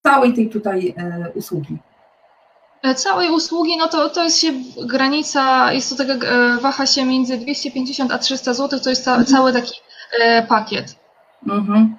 całej 0.03 0.35
tej 0.35 0.49
tutaj 0.49 0.95
usługi? 1.35 1.79
Całej 2.97 3.31
usługi, 3.31 3.77
no 3.79 3.89
to, 3.89 4.11
to 4.11 4.25
jest 4.25 4.41
się 4.41 4.53
granica, 4.87 5.73
jest 5.73 5.91
to 5.91 6.05
taka, 6.05 6.27
waha 6.61 6.87
się 6.87 7.05
między 7.05 7.37
250 7.37 8.13
a 8.13 8.19
300 8.19 8.55
zł, 8.55 8.81
to 8.81 8.91
jest 8.91 9.05
ca, 9.05 9.11
mhm. 9.11 9.27
cały 9.27 9.53
taki 9.53 9.75
pakiet. 10.49 10.97
Mhm. 11.49 11.97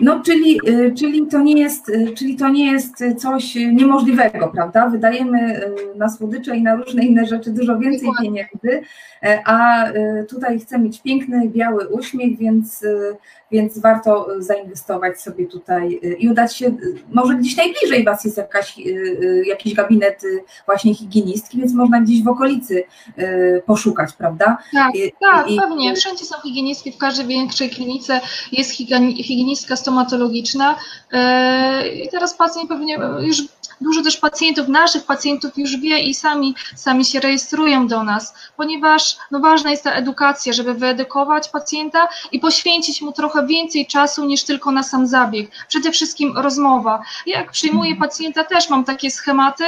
No, 0.00 0.22
czyli, 0.22 0.60
czyli, 0.98 1.26
to 1.26 1.40
nie 1.40 1.60
jest, 1.60 1.92
czyli 2.16 2.36
to 2.36 2.48
nie 2.48 2.72
jest 2.72 3.04
coś 3.18 3.54
niemożliwego, 3.54 4.48
prawda? 4.48 4.88
Wydajemy 4.88 5.60
na 5.96 6.08
słodycze 6.08 6.56
i 6.56 6.62
na 6.62 6.74
różne 6.74 7.04
inne 7.04 7.26
rzeczy 7.26 7.50
dużo 7.50 7.78
więcej 7.78 8.08
pieniędzy, 8.22 8.82
a 9.44 9.84
tutaj 10.28 10.60
chcę 10.60 10.78
mieć 10.78 11.02
piękny, 11.02 11.48
biały 11.48 11.88
uśmiech, 11.88 12.38
więc, 12.38 12.84
więc 13.54 13.78
warto 13.78 14.26
zainwestować 14.38 15.20
sobie 15.20 15.46
tutaj 15.46 16.00
i 16.18 16.28
udać 16.28 16.56
się, 16.56 16.76
może 17.12 17.34
gdzieś 17.34 17.56
najbliżej 17.56 18.04
Was 18.04 18.24
jest 18.24 18.36
jakaś, 18.36 18.76
jakiś 19.46 19.74
gabinet 19.74 20.22
właśnie 20.66 20.94
higienistki, 20.94 21.58
więc 21.58 21.74
można 21.74 22.00
gdzieś 22.00 22.22
w 22.22 22.28
okolicy 22.28 22.84
poszukać, 23.66 24.12
prawda? 24.12 24.58
Tak, 24.72 24.94
I, 24.94 25.12
tak, 25.20 25.50
i, 25.50 25.56
pewnie. 25.60 25.94
Wszędzie 25.96 26.24
są 26.24 26.40
higienistki, 26.42 26.92
w 26.92 26.98
każdej 26.98 27.26
większej 27.26 27.70
klinice 27.70 28.20
jest 28.52 28.70
higienistka 29.22 29.76
stomatologiczna 29.76 30.76
e, 31.12 31.88
i 31.88 32.08
teraz 32.08 32.34
pacjent 32.34 32.68
pewnie 32.68 32.98
już 33.20 33.42
dużo 33.80 34.02
też 34.02 34.16
pacjentów, 34.16 34.68
naszych 34.68 35.04
pacjentów 35.04 35.58
już 35.58 35.76
wie 35.76 35.98
i 35.98 36.14
sami, 36.14 36.54
sami 36.76 37.04
się 37.04 37.20
rejestrują 37.20 37.86
do 37.86 38.02
nas, 38.02 38.34
ponieważ 38.56 39.16
no, 39.30 39.40
ważna 39.40 39.70
jest 39.70 39.84
ta 39.84 39.92
edukacja, 39.92 40.52
żeby 40.52 40.74
wyedukować 40.74 41.48
pacjenta 41.48 42.08
i 42.32 42.40
poświęcić 42.40 43.02
mu 43.02 43.12
trochę 43.12 43.43
więcej 43.46 43.86
czasu 43.86 44.24
niż 44.24 44.44
tylko 44.44 44.70
na 44.70 44.82
sam 44.82 45.06
zabieg. 45.06 45.50
Przede 45.68 45.90
wszystkim 45.90 46.38
rozmowa. 46.38 47.02
Jak 47.26 47.50
przyjmuję 47.50 47.90
mhm. 47.90 48.08
pacjenta, 48.08 48.44
też 48.44 48.70
mam 48.70 48.84
takie 48.84 49.10
schematy, 49.10 49.64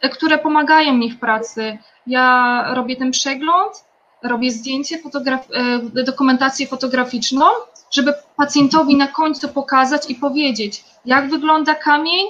e, 0.00 0.08
które 0.08 0.38
pomagają 0.38 0.94
mi 0.94 1.10
w 1.10 1.18
pracy. 1.18 1.78
Ja 2.06 2.64
robię 2.74 2.96
ten 2.96 3.10
przegląd, 3.10 3.84
robię 4.22 4.50
zdjęcie, 4.50 4.98
fotograf 4.98 5.48
e, 5.94 6.04
dokumentację 6.04 6.66
fotograficzną, 6.66 7.46
żeby 7.90 8.14
pacjentowi 8.36 8.96
na 8.96 9.06
końcu 9.06 9.48
pokazać 9.48 10.10
i 10.10 10.14
powiedzieć, 10.14 10.84
jak 11.04 11.30
wygląda 11.30 11.74
kamień, 11.74 12.26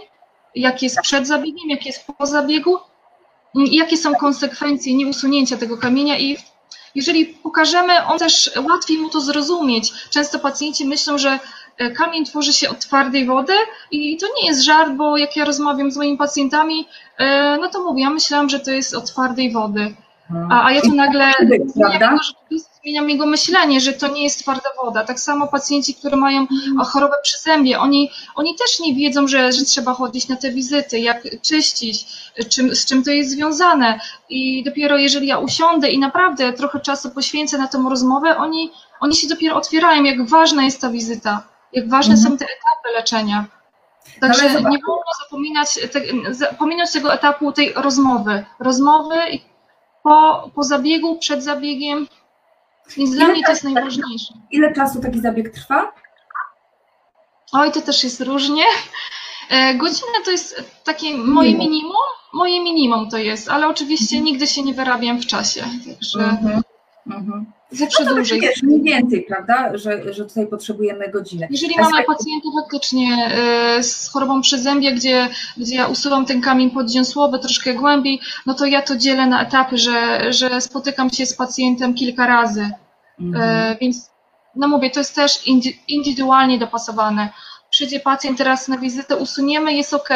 jak 0.54 0.82
jest 0.82 1.00
przed 1.02 1.26
zabiegiem, 1.26 1.70
jak 1.70 1.86
jest 1.86 2.06
po 2.18 2.26
zabiegu, 2.26 2.78
jakie 3.54 3.96
są 3.96 4.14
konsekwencje 4.14 4.94
nieusunięcia 4.94 5.56
tego 5.56 5.78
kamienia 5.78 6.18
i 6.18 6.36
jeżeli 6.94 7.26
pokażemy, 7.26 8.04
on 8.04 8.18
też 8.18 8.50
łatwiej 8.70 8.98
mu 8.98 9.10
to 9.10 9.20
zrozumieć. 9.20 9.92
Często 10.10 10.38
pacjenci 10.38 10.86
myślą, 10.86 11.18
że 11.18 11.38
e, 11.78 11.90
kamień 11.90 12.24
tworzy 12.24 12.52
się 12.52 12.70
od 12.70 12.78
twardej 12.78 13.26
wody 13.26 13.52
i 13.90 14.16
to 14.16 14.26
nie 14.40 14.48
jest 14.48 14.64
żart, 14.64 14.92
bo 14.92 15.16
jak 15.16 15.36
ja 15.36 15.44
rozmawiam 15.44 15.90
z 15.90 15.96
moimi 15.96 16.18
pacjentami, 16.18 16.88
e, 17.18 17.58
no 17.60 17.68
to 17.68 17.82
mówię, 17.82 18.02
ja 18.02 18.10
myślałam, 18.10 18.48
że 18.48 18.60
to 18.60 18.70
jest 18.70 18.94
od 18.94 19.10
twardej 19.10 19.52
wody. 19.52 19.94
A, 20.50 20.64
a 20.64 20.72
ja 20.72 20.80
tu 20.80 20.94
nagle 20.94 21.32
prawda? 21.74 22.18
Zmieniam 22.82 23.10
jego 23.10 23.26
myślenie, 23.26 23.80
że 23.80 23.92
to 23.92 24.08
nie 24.08 24.22
jest 24.22 24.38
twarda 24.38 24.68
woda. 24.82 25.04
Tak 25.04 25.20
samo 25.20 25.46
pacjenci, 25.46 25.94
którzy 25.94 26.16
mają 26.16 26.40
mhm. 26.40 26.78
chorobę 26.78 27.14
przyzębie, 27.22 27.78
oni, 27.78 28.10
oni 28.34 28.54
też 28.54 28.80
nie 28.80 28.94
wiedzą, 28.94 29.28
że, 29.28 29.52
że 29.52 29.64
trzeba 29.64 29.94
chodzić 29.94 30.28
na 30.28 30.36
te 30.36 30.52
wizyty, 30.52 30.98
jak 30.98 31.22
czyścić, 31.42 32.06
czym, 32.48 32.74
z 32.74 32.86
czym 32.86 33.04
to 33.04 33.10
jest 33.10 33.30
związane. 33.30 34.00
I 34.28 34.64
dopiero 34.64 34.96
jeżeli 34.96 35.26
ja 35.26 35.38
usiądę 35.38 35.90
i 35.90 35.98
naprawdę 35.98 36.52
trochę 36.52 36.80
czasu 36.80 37.10
poświęcę 37.10 37.58
na 37.58 37.68
tę 37.68 37.84
rozmowę, 37.90 38.36
oni, 38.36 38.70
oni 39.00 39.16
się 39.16 39.28
dopiero 39.28 39.56
otwierają, 39.56 40.04
jak 40.04 40.28
ważna 40.28 40.64
jest 40.64 40.80
ta 40.80 40.90
wizyta, 40.90 41.42
jak 41.72 41.88
ważne 41.88 42.14
mhm. 42.14 42.32
są 42.32 42.38
te 42.38 42.44
etapy 42.44 42.96
leczenia. 42.96 43.46
Także 44.20 44.48
nie 44.48 44.78
wolno 44.86 45.12
zapominać, 45.24 45.78
te, 45.92 46.00
zapominać 46.34 46.92
tego 46.92 47.14
etapu 47.14 47.52
tej 47.52 47.72
rozmowy. 47.76 48.44
Rozmowy 48.58 49.16
po, 50.02 50.50
po 50.54 50.62
zabiegu, 50.62 51.18
przed 51.18 51.44
zabiegiem. 51.44 52.06
Więc 52.96 53.10
dla 53.10 53.28
mnie 53.28 53.42
to 53.44 53.50
jest 53.50 53.64
najważniejsze. 53.64 54.34
Ile 54.50 54.74
czasu 54.74 55.00
taki 55.00 55.20
zabieg 55.20 55.54
trwa? 55.54 55.92
Oj, 57.52 57.72
to 57.72 57.80
też 57.80 58.04
jest 58.04 58.20
różnie. 58.20 58.64
E, 59.50 59.74
godzina 59.74 60.12
to 60.24 60.30
jest 60.30 60.64
takie 60.84 61.16
moje 61.16 61.58
minimum. 61.58 61.92
Moje 62.32 62.60
minimum 62.60 63.10
to 63.10 63.18
jest, 63.18 63.48
ale 63.48 63.68
oczywiście 63.68 64.16
mhm. 64.16 64.24
nigdy 64.24 64.46
się 64.46 64.62
nie 64.62 64.74
wyrabiam 64.74 65.20
w 65.20 65.26
czasie. 65.26 65.60
Także. 65.60 66.18
Mhm. 66.18 66.62
Mhm. 67.06 67.52
Zawsze 67.72 68.04
no 68.04 68.14
dłużej. 68.14 68.40
Wiesz, 68.40 68.62
mniej 68.62 68.82
więcej, 68.82 69.22
prawda, 69.22 69.78
że, 69.78 70.14
że 70.14 70.24
tutaj 70.24 70.46
potrzebujemy 70.46 71.08
godziny. 71.08 71.48
Jeżeli 71.50 71.74
mamy 71.76 71.96
tak... 71.96 72.06
pacjenta 72.06 72.48
faktycznie 72.60 73.32
y, 73.78 73.82
z 73.82 74.08
chorobą 74.08 74.40
przyzębia, 74.40 74.92
gdzie, 74.92 75.28
gdzie 75.56 75.76
ja 75.76 75.86
usuwam 75.86 76.26
ten 76.26 76.40
kamień 76.40 76.70
podziąsłowy 76.70 77.38
troszkę 77.38 77.74
głębiej, 77.74 78.20
no 78.46 78.54
to 78.54 78.66
ja 78.66 78.82
to 78.82 78.96
dzielę 78.96 79.26
na 79.26 79.42
etapy, 79.42 79.78
że, 79.78 80.32
że 80.32 80.60
spotykam 80.60 81.10
się 81.10 81.26
z 81.26 81.34
pacjentem 81.34 81.94
kilka 81.94 82.26
razy. 82.26 82.70
Mhm. 83.20 83.72
Y, 83.72 83.76
więc 83.80 84.10
no 84.56 84.68
mówię, 84.68 84.90
to 84.90 85.00
jest 85.00 85.14
też 85.14 85.48
indywidualnie 85.88 86.58
dopasowane. 86.58 87.28
Przyjdzie 87.70 88.00
pacjent 88.00 88.38
teraz 88.38 88.68
na 88.68 88.78
wizytę, 88.78 89.16
usuniemy, 89.16 89.72
jest 89.72 89.94
ok, 89.94 90.08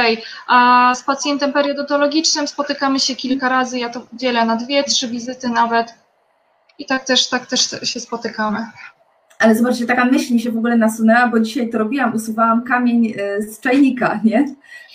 a 0.47 0.93
z 0.95 1.03
pacjentem 1.03 1.53
periodontologicznym 1.53 2.49
spotykamy 2.49 3.01
się 3.01 3.17
kilka 3.17 3.49
razy, 3.49 3.79
ja 3.79 3.89
to 3.89 4.07
dzielę 4.13 4.45
na 4.45 4.57
dwie, 4.57 4.85
trzy 4.85 5.09
wizyty 5.09 5.49
nawet 5.49 5.95
i 6.79 6.87
tak 6.87 7.05
też, 7.05 7.29
tak 7.29 7.47
też 7.47 7.61
się 7.83 8.01
spotykamy. 8.01 8.67
Ale 9.39 9.55
zobaczcie, 9.55 9.87
taka 9.87 10.05
myśl 10.05 10.35
mi 10.35 10.41
się 10.41 10.53
w 10.53 10.57
ogóle 10.57 10.77
nasunęła, 10.77 11.29
bo 11.29 11.41
dzisiaj 11.41 11.71
to 11.71 11.79
robiłam, 11.79 12.15
usuwałam 12.15 12.65
kamień 12.65 13.15
e, 13.19 13.43
z 13.43 13.61
czajnika, 13.61 14.21
nie? 14.25 14.45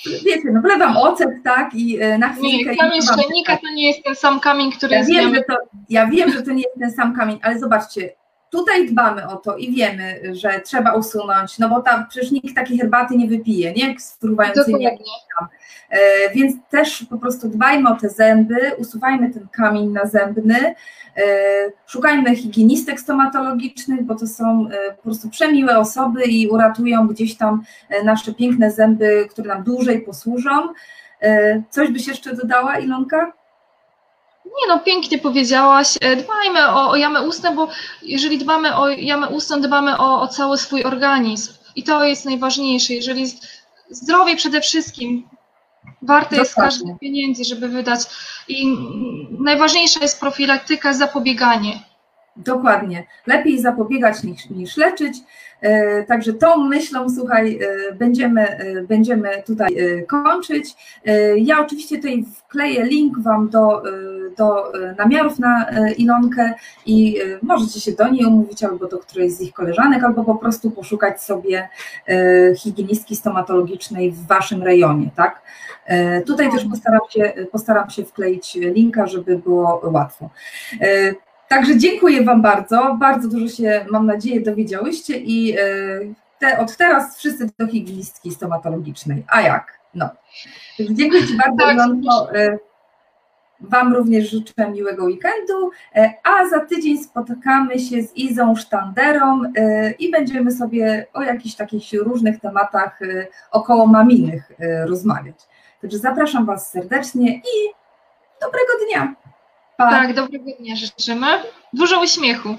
Wiecie, 0.06 0.52
no 0.54 0.62
wlewam 0.62 0.98
ocet, 0.98 1.30
tak, 1.44 1.74
i 1.74 2.02
e, 2.02 2.18
na 2.18 2.34
chwilkę... 2.34 2.72
Nie, 2.72 2.78
kamień 2.78 3.02
z 3.02 3.16
czajnika 3.16 3.58
to 3.58 3.74
nie 3.74 3.88
jest 3.88 4.04
ten 4.04 4.16
sam 4.16 4.40
kamień, 4.40 4.72
który 4.72 4.96
ja 4.96 5.04
wiem, 5.06 5.36
że 5.36 5.42
to, 5.42 5.58
Ja 5.90 6.08
wiem, 6.08 6.32
że 6.32 6.42
to 6.42 6.52
nie 6.52 6.64
jest 6.64 6.80
ten 6.80 6.92
sam 6.92 7.16
kamień, 7.16 7.40
ale 7.44 7.60
zobaczcie, 7.60 8.10
tutaj 8.52 8.90
dbamy 8.90 9.28
o 9.28 9.36
to 9.36 9.58
i 9.58 9.72
wiemy, 9.72 10.22
że 10.36 10.60
trzeba 10.60 10.94
usunąć, 10.94 11.60
no 11.60 11.70
bo 11.70 11.82
tam 11.82 12.06
przecież 12.10 12.32
nikt 12.32 12.56
takiej 12.56 12.78
herbaty 12.78 13.16
nie 13.16 13.28
wypije, 13.28 13.74
nie? 13.74 14.00
Z 14.00 14.18
fruwającymi 14.20 14.84
jakimś 14.84 15.08
tam. 15.40 15.48
E, 15.90 16.30
więc 16.34 16.56
też 16.70 17.06
po 17.10 17.18
prostu 17.18 17.50
dbajmy 17.50 17.90
o 17.90 17.96
te 17.96 18.10
zęby, 18.10 18.72
usuwajmy 18.78 19.34
ten 19.34 19.48
kamień 19.52 19.90
nazębny, 19.90 20.76
e, 21.18 21.24
szukajmy 21.88 22.36
higienistek 22.36 23.00
stomatologicznych, 23.00 24.04
bo 24.04 24.16
to 24.16 24.28
są 24.28 24.68
e, 24.72 24.94
po 24.94 25.04
prostu 25.04 25.30
przemiłe 25.30 25.80
osoby 25.80 26.24
i 26.24 26.48
uratują 26.48 27.08
gdzieś 27.08 27.38
tam 27.38 27.64
nasze 28.04 28.34
piękne 28.34 28.72
zęby, 28.72 29.28
które 29.30 29.48
nam 29.48 29.64
dłużej 29.64 30.02
posłużą. 30.02 30.52
Coś 31.70 31.92
byś 31.92 32.08
jeszcze 32.08 32.36
dodała, 32.36 32.78
Ilonka? 32.78 33.34
Nie 34.46 34.68
no, 34.68 34.80
pięknie 34.80 35.18
powiedziałaś. 35.18 35.98
Dbajmy 36.24 36.68
o, 36.68 36.90
o 36.90 36.96
jamę 36.96 37.22
ustną, 37.22 37.56
bo 37.56 37.68
jeżeli 38.02 38.38
dbamy 38.38 38.76
o 38.76 38.90
jamę 38.90 39.28
ustną, 39.28 39.62
dbamy 39.62 39.98
o, 39.98 40.22
o 40.22 40.28
cały 40.28 40.58
swój 40.58 40.84
organizm. 40.84 41.54
I 41.76 41.84
to 41.84 42.04
jest 42.04 42.26
najważniejsze. 42.26 42.94
Jeżeli 42.94 43.26
zdrowie 43.90 44.36
przede 44.36 44.62
wszystkim, 44.62 45.30
Warte 46.02 46.36
jest 46.38 46.56
każdych 46.56 47.00
pieniędzy, 47.00 47.44
żeby 47.44 47.68
wydać. 47.68 48.00
I 48.48 48.78
najważniejsza 49.40 50.00
jest 50.00 50.20
profilaktyka, 50.20 50.94
zapobieganie. 50.94 51.80
Dokładnie. 52.36 53.04
Lepiej 53.28 53.60
zapobiegać 53.60 54.24
niż, 54.24 54.50
niż 54.50 54.78
leczyć. 54.78 55.18
E, 55.62 56.04
także 56.04 56.34
tą 56.34 56.58
myślą, 56.58 57.10
słuchaj, 57.10 57.60
e, 57.62 57.94
będziemy, 57.94 58.48
e, 58.48 58.82
będziemy 58.82 59.44
tutaj 59.46 59.78
kończyć. 60.08 60.76
Ja 61.38 61.60
oczywiście 61.60 61.96
tutaj 61.96 62.26
wkleję 62.38 62.86
link 62.86 63.20
Wam 63.20 63.50
do, 63.50 63.84
do 64.38 64.72
namiarów 64.98 65.40
na 65.40 65.66
Ilonkę 65.98 66.54
i 66.86 67.18
możecie 67.42 67.80
się 67.80 67.92
do 67.92 68.10
niej 68.10 68.26
umówić 68.26 68.64
albo 68.64 68.88
do 68.88 68.98
którejś 68.98 69.34
z 69.34 69.42
ich 69.42 69.54
koleżanek, 69.54 70.04
albo 70.04 70.24
po 70.24 70.36
prostu 70.36 70.72
poszukać 70.72 71.24
sobie 71.24 71.70
higienistki 72.58 73.16
stomatologicznej 73.16 74.12
w 74.12 74.28
Waszym 74.28 74.64
rejonie, 74.64 75.10
tak? 75.16 75.42
Tutaj 76.26 76.52
też 76.52 76.66
postaram 76.66 77.02
się, 77.10 77.34
postaram 77.52 77.90
się 77.90 78.06
wkleić 78.06 78.56
linka, 78.56 79.08
żeby 79.08 79.38
było 79.38 79.82
łatwo. 79.84 80.30
Także 81.52 81.78
dziękuję 81.78 82.24
Wam 82.24 82.42
bardzo. 82.42 82.98
Bardzo 83.00 83.28
dużo 83.28 83.48
się, 83.48 83.86
mam 83.90 84.06
nadzieję, 84.06 84.42
dowiedziałyście 84.42 85.18
i 85.18 85.58
e, 85.58 85.60
te, 86.40 86.60
od 86.60 86.78
teraz 86.78 87.18
wszyscy 87.18 87.50
do 87.60 87.68
higienistki 87.68 88.32
stomatologicznej. 88.32 89.24
A 89.28 89.42
jak? 89.42 89.80
No. 89.96 90.10
Dziękuję 90.80 91.28
Ci 91.28 91.38
bardzo, 91.38 91.58
Tak, 91.58 91.74
Ilonko. 91.74 92.36
E, 92.36 92.58
Wam 93.60 93.94
również 93.94 94.30
życzę 94.30 94.72
miłego 94.72 95.06
weekendu, 95.06 95.72
e, 95.96 96.14
a 96.24 96.50
za 96.50 96.60
tydzień 96.60 97.04
spotykamy 97.04 97.80
się 97.80 98.04
z 98.04 98.16
Izą 98.16 98.56
Sztanderą 98.56 99.42
i 100.00 100.12
będziemy 100.12 100.52
sobie 100.52 101.08
o 101.14 101.22
jakichś 101.22 101.56
takich 101.56 101.84
różnych 101.94 102.40
tematach 102.40 103.00
około 103.52 103.88
maminych 103.88 104.52
rozmawiać. 104.86 105.36
Także 105.82 105.98
zapraszam 105.98 106.46
Was 106.46 106.72
serdecznie 106.72 107.36
i 107.36 107.74
dobrego 108.42 108.74
dnia. 108.86 109.21
Pa. 109.82 109.90
Tak, 109.90 110.14
dobrego 110.14 110.46
dnia 110.60 110.76
życzymy. 110.76 111.28
Dużo 111.74 112.02
uśmiechu. 112.02 112.56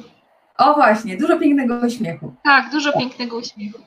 O 0.58 0.74
właśnie, 0.74 1.16
dużo 1.16 1.38
pięknego 1.38 1.74
uśmiechu. 1.86 2.34
Tak, 2.44 2.70
dużo 2.70 2.92
pięknego 2.92 3.36
uśmiechu. 3.36 3.78